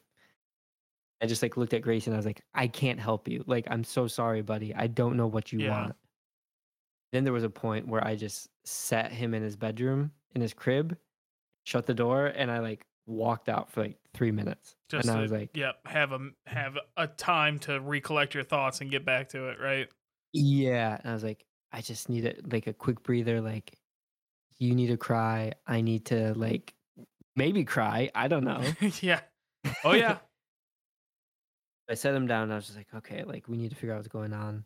[1.22, 2.14] I just like looked at Grayson.
[2.14, 3.44] I was like, I can't help you.
[3.48, 4.76] Like, I'm so sorry, buddy.
[4.76, 5.64] I don't know what you Yeah.
[5.64, 5.96] want.
[7.12, 10.54] Then there was a point where I just sat him in his bedroom, in his
[10.54, 10.98] crib,
[11.64, 14.76] shut the door, and I like walked out for like three minutes.
[14.90, 18.44] Just and I to, was like, yep, have a have a time to recollect your
[18.44, 19.88] thoughts and get back to it, right?
[20.34, 20.98] Yeah.
[21.00, 23.42] And I was like, I just need it like a quick breather.
[23.42, 23.78] Like,
[24.60, 25.54] you need to cry.
[25.68, 26.74] I need to like
[27.36, 28.12] maybe cry.
[28.14, 28.62] I don't know.
[29.02, 29.22] yeah.
[29.86, 30.18] Oh yeah.
[31.90, 33.94] I set him down and I was just like, okay, like we need to figure
[33.94, 34.66] out what's going on.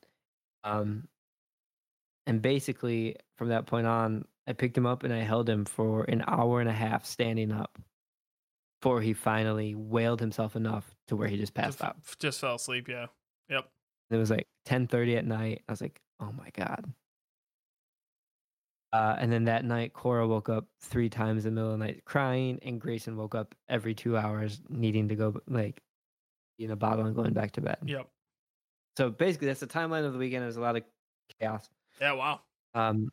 [0.64, 1.08] Um
[2.26, 6.04] and basically from that point on, I picked him up and I held him for
[6.06, 7.78] an hour and a half standing up
[8.82, 11.98] before he finally wailed himself enough to where he just passed just, out.
[12.20, 12.88] just fell asleep.
[12.88, 13.08] Yeah.
[13.50, 13.70] Yep.
[14.10, 15.64] It was like 10:30 at night.
[15.68, 16.86] I was like, "Oh my god."
[18.94, 21.86] Uh, and then that night, Cora woke up three times in the middle of the
[21.86, 25.82] night crying, and Grayson woke up every two hours needing to go like
[26.58, 27.78] in a bottle and going back to bed.
[27.84, 28.08] Yep.
[28.98, 30.44] So basically, that's the timeline of the weekend.
[30.44, 30.84] There's a lot of
[31.40, 31.70] chaos.
[32.00, 32.14] Yeah.
[32.14, 32.42] Wow.
[32.74, 33.10] Um,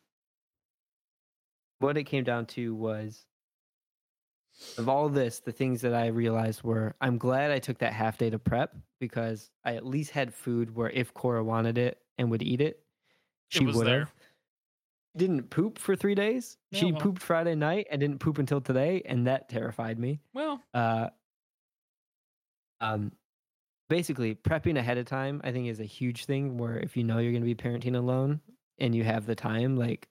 [1.79, 3.25] what it came down to was
[4.77, 8.17] of all this, the things that I realized were I'm glad I took that half
[8.17, 12.31] day to prep because I at least had food where if Cora wanted it and
[12.31, 12.79] would eat it,
[13.49, 14.13] she would have.
[15.17, 16.57] Didn't poop for three days.
[16.71, 17.01] Yeah, she well.
[17.01, 20.19] pooped Friday night and didn't poop until today, and that terrified me.
[20.33, 20.61] Well.
[20.73, 21.07] Uh,
[22.81, 23.13] um,
[23.87, 26.57] basically, prepping ahead of time, I think, is a huge thing.
[26.57, 28.41] Where if you know you're going to be parenting alone
[28.77, 30.09] and you have the time, like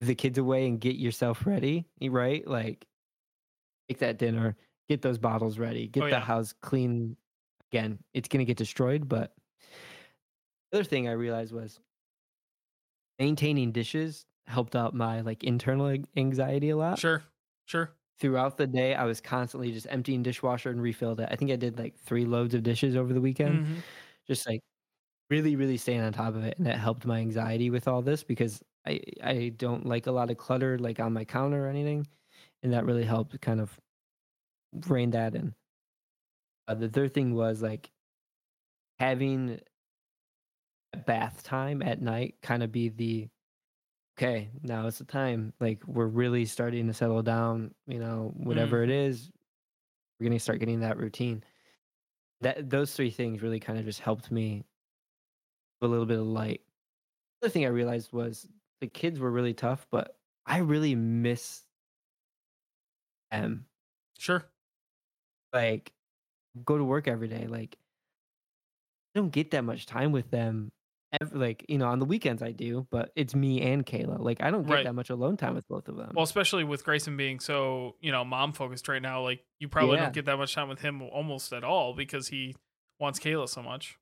[0.00, 2.46] the kids away and get yourself ready, right?
[2.46, 2.86] Like,
[3.88, 4.56] make that dinner,
[4.88, 7.16] get those bottles ready, get Oh, the house clean.
[7.72, 9.34] Again, it's going to get destroyed, but
[10.70, 11.80] the other thing I realized was
[13.18, 17.24] maintaining dishes helped out my like internal anxiety a lot Sure.
[17.66, 17.96] Sure.
[18.18, 21.56] throughout the day i was constantly just emptying dishwasher and refilled it i think i
[21.56, 23.84] did like three loads of dishes over the weekend Mhm.
[24.26, 24.60] just like
[25.30, 28.24] really really staying on top of it and that helped my anxiety with all this
[28.24, 32.06] because i i don't like a lot of clutter like on my counter or anything
[32.62, 33.80] and that really helped kind of
[34.88, 35.54] rein that in
[36.68, 37.92] uh, the third thing was like
[38.98, 39.60] having
[41.06, 43.28] bath time at night kind of be the
[44.18, 45.54] okay, now it's the time.
[45.60, 47.74] Like we're really starting to settle down.
[47.86, 48.92] You know, whatever it Mhm.
[48.92, 49.30] is,
[50.20, 51.44] we're gonna start getting that routine.
[52.42, 54.64] That those three things really kind of just helped me
[55.82, 56.62] a little bit of light.
[57.40, 58.48] The other thing I realized was
[58.80, 60.16] the kids were really tough, but
[60.46, 61.64] I really miss
[63.30, 63.66] them.
[64.18, 64.50] Sure.
[65.52, 65.92] Like
[66.64, 67.46] go to work every day.
[67.46, 67.78] Like
[69.14, 70.70] I don't get that much time with them.
[71.20, 74.20] Ever, like you know, on the weekends I do, but it's me and Kayla.
[74.20, 74.84] Like I don't get Right.
[74.84, 76.12] that much alone time with both of them.
[76.14, 79.96] Well, especially with Grayson being so, you know, mom focused right now, like you probably
[79.96, 80.04] Yeah.
[80.04, 82.54] don't get that much time with him almost at all because he
[83.00, 83.98] wants Kayla so much.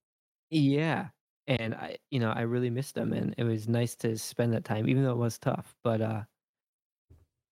[0.51, 1.11] Yeah.
[1.49, 4.65] And I, you know, I really missed them, and it was nice to spend that
[4.67, 5.75] time, even though it was tough.
[5.83, 6.23] But uh,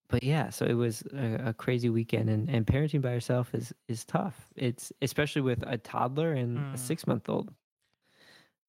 [0.09, 3.73] but yeah, so it was a, a crazy weekend, and and parenting by yourself is
[3.89, 4.49] is tough.
[4.55, 6.79] It's especially with a toddler and a Mm.
[6.79, 7.53] six month old.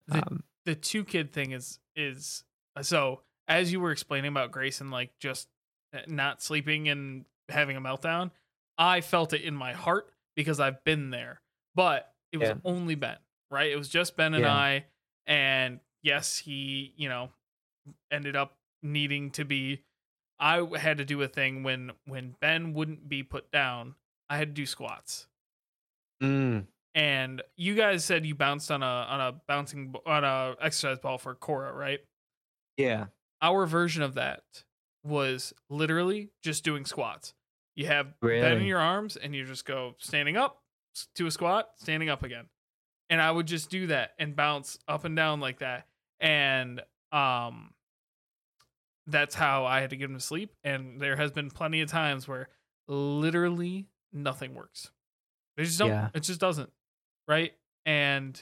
[0.07, 2.43] The- Um, the two kid thing is is
[2.75, 5.49] uh, so as you were explaining about Grayson like just
[5.93, 8.31] uh, not sleeping and having a meltdown,
[8.77, 11.41] I felt it in my heart because I've been there.
[11.75, 12.55] But it was Yeah.
[12.65, 13.17] only Ben,
[13.51, 13.71] right?
[13.71, 14.53] It was just Ben and Yeah.
[14.53, 14.85] I
[15.27, 17.29] and yes, he, you know,
[18.11, 19.83] ended up needing to be
[20.39, 23.95] I had to do a thing when when Ben wouldn't be put down,
[24.29, 25.27] I had to do squats.
[26.21, 26.65] Mm,
[26.95, 31.17] and you guys said you bounced on a on a bouncing on a exercise ball
[31.17, 31.99] for Cora, right?
[32.77, 33.05] yeah,
[33.41, 34.43] Our version of that
[35.03, 37.33] was literally just doing squats.
[37.75, 40.61] You have Ben in your arms, and you just go standing up
[41.15, 42.45] to a squat, standing up again,
[43.09, 45.87] and I would just do that and bounce up and down like that,
[46.19, 46.81] and
[47.11, 47.71] um,
[49.07, 50.53] that's how I had to get him to sleep.
[50.63, 52.49] And there has been plenty of times where
[52.87, 54.91] literally nothing works.
[55.55, 55.89] They just don't.
[55.89, 56.09] Yeah.
[56.13, 56.69] It just doesn't.
[57.27, 57.53] Right.
[57.85, 58.41] And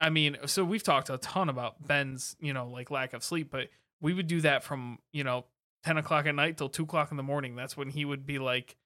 [0.00, 3.50] I mean, so we've talked a ton about Ben's, you know, like lack of sleep,
[3.50, 3.68] but
[4.00, 5.46] we would do that from, you know,
[5.84, 7.54] 10 o'clock at night till 2 o'clock in the morning.
[7.54, 8.76] That's when he would be like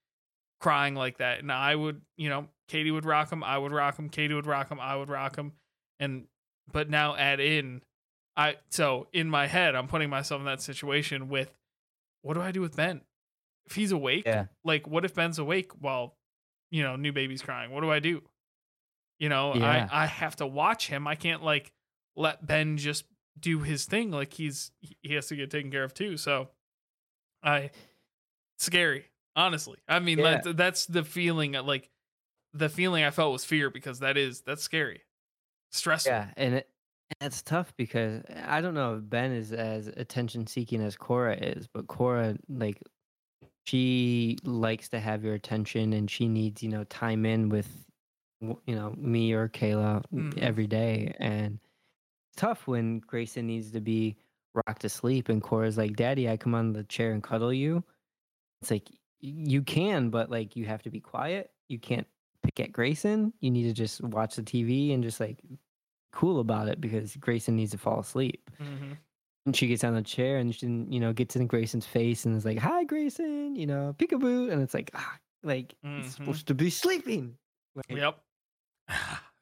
[0.60, 1.38] crying like that.
[1.40, 3.44] And I would, you know, Katie would rock him.
[3.44, 4.08] I would rock him.
[4.08, 4.80] Katie would rock him.
[4.80, 5.52] I would rock him.
[6.00, 6.26] And,
[6.72, 7.82] but now add in,
[8.36, 11.52] I, so in my head, I'm putting myself in that situation with
[12.22, 13.00] what do I do with Ben?
[13.66, 16.14] If he's awake, yeah, like what if ben's awake while
[16.70, 18.20] you know new baby's crying what do i do
[19.20, 19.88] you know Yeah.
[19.88, 21.72] i i have to watch him i can't like
[22.16, 23.04] let ben just
[23.38, 26.48] do his thing like he's he has to get taken care of too so
[27.40, 27.70] i
[28.58, 29.04] scary
[29.36, 30.40] honestly i mean Yeah.
[30.42, 31.90] that, that's the feeling like
[32.54, 35.02] the feeling i felt was fear because that is that's scary
[35.72, 36.70] stressful yeah, and it,
[37.20, 41.68] it's tough because I don't know if Ben is as attention seeking as Cora is,
[41.68, 42.82] but Cora like
[43.66, 47.86] she likes to have your attention and she needs you know time in with
[48.42, 50.38] you know me or Kayla Mhm.
[50.38, 51.58] every day and
[52.30, 54.16] it's tough when Grayson needs to be
[54.54, 57.84] rocked to sleep and Cora's like daddy I come on the chair and cuddle you
[58.62, 58.88] it's like
[59.20, 61.50] you can but like you have to be quiet.
[61.68, 62.06] You can't
[62.42, 63.32] pick at Grayson.
[63.40, 65.38] You need to just watch the TV and just like
[66.12, 68.50] cool about it because Grayson needs to fall asleep.
[68.58, 68.92] Hmm
[69.46, 72.36] and she gets on the chair and she, you know, gets in Grayson's face and
[72.36, 76.54] is like, "Hi, Grayson," you know, peekaboo, and it's like, ah, like he's supposed to
[76.54, 77.36] be sleeping.
[77.76, 78.18] Like, yep.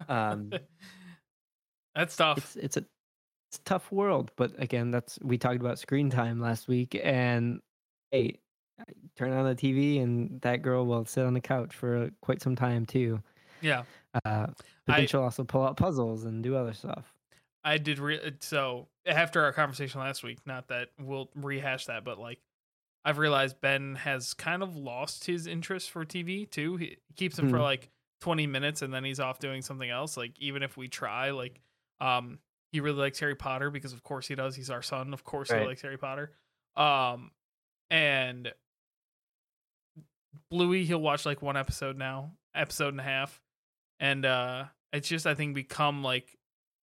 [0.08, 0.52] Um,
[1.94, 2.38] that's tough.
[2.38, 2.84] It's it's a
[3.50, 7.60] it's a tough world, but again, that's we talked about screen time last week, and
[8.10, 8.40] hey,
[9.16, 12.56] turn on the TV and that girl will sit on the couch for quite some
[12.56, 13.20] time too.
[13.60, 13.84] yeah
[14.24, 14.46] Uh,
[14.86, 17.12] but I- then she'll also pull out puzzles and do other stuff.
[17.64, 20.38] I did re- so after our conversation last week.
[20.46, 22.40] Not that we'll rehash that, but like
[23.06, 26.76] I've realized Ben has kind of lost his interest for TV too.
[26.76, 27.62] He keeps him for Hmm.
[27.62, 27.90] like
[28.20, 30.16] 20 minutes and then he's off doing something else.
[30.16, 31.60] Like even if we try, like
[32.00, 32.38] um
[32.72, 34.56] he really likes Harry Potter because of course he does.
[34.56, 35.12] He's our son.
[35.14, 36.32] Of course he likes Harry Potter.
[36.76, 37.30] Um
[37.90, 38.52] and
[40.50, 43.40] Bluey he'll watch like one episode now, episode and a half.
[44.00, 46.36] And uh it's just I think become like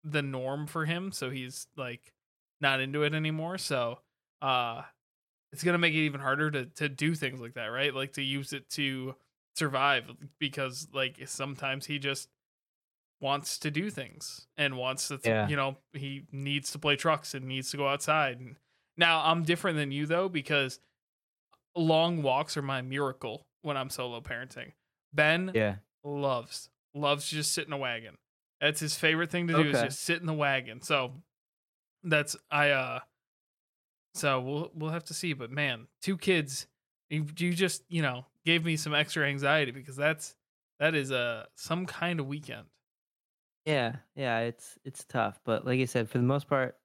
[0.04, 2.12] the norm for him so he's like
[2.60, 4.00] not into it anymore so
[4.42, 4.82] uh
[5.54, 8.24] it's gonna make it even harder to to do things like that right like to
[8.24, 9.14] use it to
[9.56, 10.06] survive
[10.40, 12.30] because like sometimes he just
[13.20, 15.48] wants to do things and wants to Yeah.
[15.48, 18.56] you know he needs to play trucks and needs to go outside and
[18.98, 20.80] now i'm different than you though because
[21.76, 24.72] long walks are my miracle when i'm solo parenting
[25.14, 28.18] ben Yeah, loves loves to just sit in a wagon.
[28.60, 30.82] That's his favorite thing to do is just sit in the wagon.
[30.82, 31.14] So
[32.04, 33.00] that's I uh
[34.14, 35.34] so we'll we'll have to see.
[35.34, 36.68] But man, two kids,
[37.10, 40.36] you, you just you know gave me some extra anxiety because that's
[40.80, 42.68] that is a some kind of weekend.
[43.66, 44.40] yeah, yeah.
[44.40, 46.76] It's it's tough, but like I said, for the most part,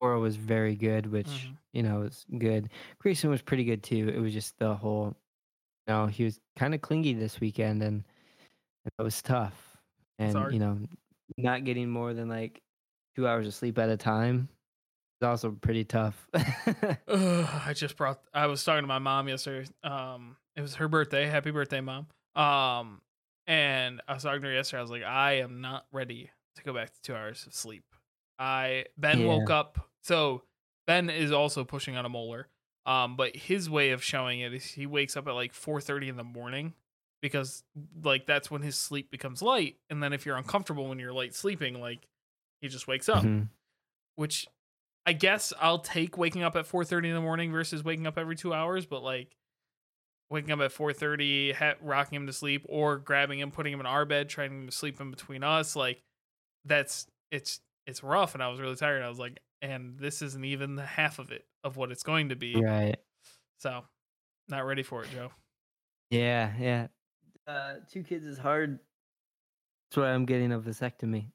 [0.00, 1.56] Cora was very good, which Mhm.
[1.72, 2.70] you know was good.
[2.98, 4.08] Grayson was pretty good too.
[4.08, 5.16] It was just the whole,
[5.86, 8.04] you know, he was kind of clingy this weekend, and,
[8.84, 9.76] and it was tough.
[10.18, 10.54] And Sorry.
[10.54, 10.78] you know,
[11.38, 12.62] not getting more than like
[13.16, 14.48] two hours of sleep at a time
[15.20, 16.28] is also pretty tough.
[16.34, 18.22] Ugh, I just brought.
[18.34, 19.68] I was talking to my mom yesterday.
[19.82, 21.26] Um, it was her birthday.
[21.26, 22.08] Happy birthday, mom.
[22.36, 23.02] Um,
[23.46, 24.78] and I was talking to her yesterday.
[24.78, 27.84] I was like, I am not ready to go back to two hours of sleep.
[28.38, 29.26] I Ben Yeah.
[29.26, 29.89] woke up.
[30.02, 30.42] So
[30.86, 32.48] Ben is also pushing on a molar.
[32.86, 36.08] Um, but his way of showing it is he wakes up at like four thirty
[36.08, 36.74] in the morning
[37.20, 37.62] because
[38.02, 39.76] like that's when his sleep becomes light.
[39.90, 42.08] And then if you're uncomfortable when you're light sleeping, like
[42.62, 43.48] he just wakes up Mhm.
[44.16, 44.46] which
[45.06, 48.36] I guess I'll take waking up at 4:30 in the morning versus waking up every
[48.36, 49.36] 2 hours, but like
[50.30, 53.86] waking up at 4:30, ha- rocking him to sleep or grabbing him, putting him in
[53.86, 56.02] our bed, trying to sleep in between us, like
[56.64, 57.60] that's it's
[57.90, 59.02] it's rough and I was really tired.
[59.02, 62.30] I was like and this isn't even the half of it of what it's going
[62.30, 62.56] to be.
[62.56, 62.96] Right.
[63.58, 63.82] So,
[64.48, 65.30] not ready for it, Joe.
[66.10, 66.52] Yeah.
[66.58, 66.86] Yeah.
[67.46, 68.78] Uh, two kids is hard.
[69.90, 71.26] That's why I'm getting a vasectomy.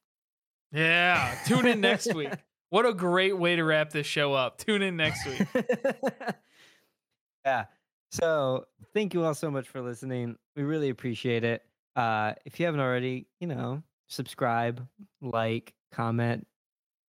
[0.71, 2.31] Yeah, tune in next week.
[2.71, 4.57] What a great way to wrap this show up.
[4.57, 5.47] Tune in next week.
[7.45, 7.65] yeah.
[8.11, 10.35] So thank you all so much for listening.
[10.57, 11.63] We really appreciate it.
[11.95, 14.85] Uh, if you haven't already, you know, subscribe,
[15.21, 16.45] like, comment,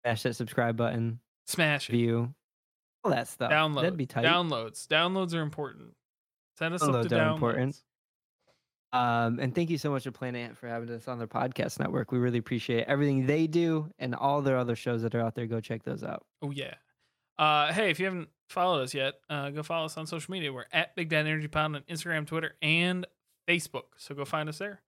[0.03, 1.93] smash that subscribe button, Smash it.
[1.93, 2.33] view,
[3.03, 3.51] all that stuff.
[3.51, 3.81] Download.
[3.81, 4.25] That'd be tight.
[4.25, 4.87] Downloads.
[4.87, 5.93] Downloads are important.
[6.57, 7.33] Send us up to Downloads are downloads.
[7.33, 7.83] important.
[8.93, 11.79] Um, and thank you so much to Planet Ant for having us on their podcast
[11.79, 12.13] network.
[12.13, 15.47] We really appreciate everything they do and all their other shows that are out there.
[15.47, 16.25] Go check those out.
[16.41, 16.75] Oh yeah.
[17.37, 20.53] Uh, hey, if you haven't followed us yet, uh, go follow us on social media.
[20.53, 23.05] We're at Big Dad Energy Pound on Instagram, Twitter, and
[23.49, 23.83] Facebook.
[23.97, 24.81] So go find us there.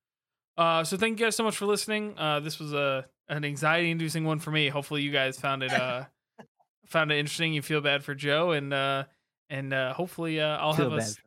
[0.58, 2.18] Uh, so thank you guys so much for listening.
[2.18, 4.70] Uh, this was a an anxiety inducing one for me.
[4.70, 6.06] Hopefully you guys found it uh
[6.88, 7.54] found it interesting.
[7.54, 9.04] You feel bad for Joe and uh
[9.50, 11.18] and uh hopefully uh I'll Feel have us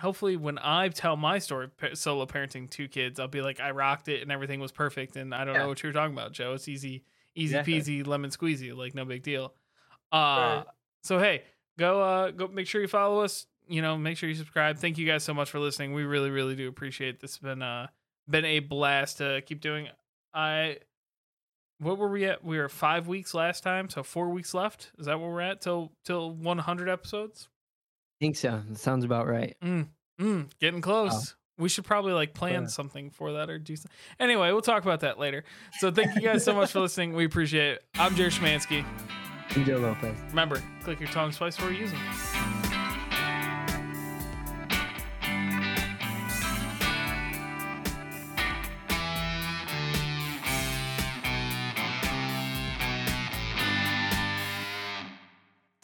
[0.00, 4.08] hopefully when I tell my story solo parenting two kids, I'll be like I rocked
[4.08, 5.62] it and everything was perfect and I don't Yeah.
[5.62, 6.54] know what you're talking about, Joe.
[6.54, 7.04] It's easy
[7.34, 7.80] easy Exactly.
[7.80, 9.54] peasy lemon squeezy, like no big deal.
[10.12, 10.64] Uh Right.
[11.02, 11.42] so hey,
[11.78, 14.78] go uh go make sure you follow us, you know, make sure you subscribe.
[14.78, 15.92] Thank you guys so much for listening.
[15.94, 17.20] We really really do appreciate it.
[17.20, 17.88] This has been uh
[18.28, 19.88] been a blast to keep doing.
[20.34, 20.78] I
[21.78, 22.44] what were we at?
[22.44, 24.90] We were 5 weeks last time, so 4 weeks left.
[24.98, 27.48] Is that where we're at till till 100 episodes?
[28.20, 28.62] I think so.
[28.68, 29.56] That sounds about right.
[29.62, 29.88] Mm,
[30.20, 31.36] mm, getting close.
[31.56, 32.66] We should probably like plan Yeah.
[32.68, 33.90] something for that or do something.
[34.20, 35.44] Anyway, we'll talk about that later.
[35.80, 37.14] So thank you guys so much for listening.
[37.14, 37.84] We appreciate it.
[37.96, 38.84] I'm Jared Schmansky.
[39.56, 40.16] I'm Joe Lopez.
[40.30, 42.00] Remember, click your tongue twice before you use them.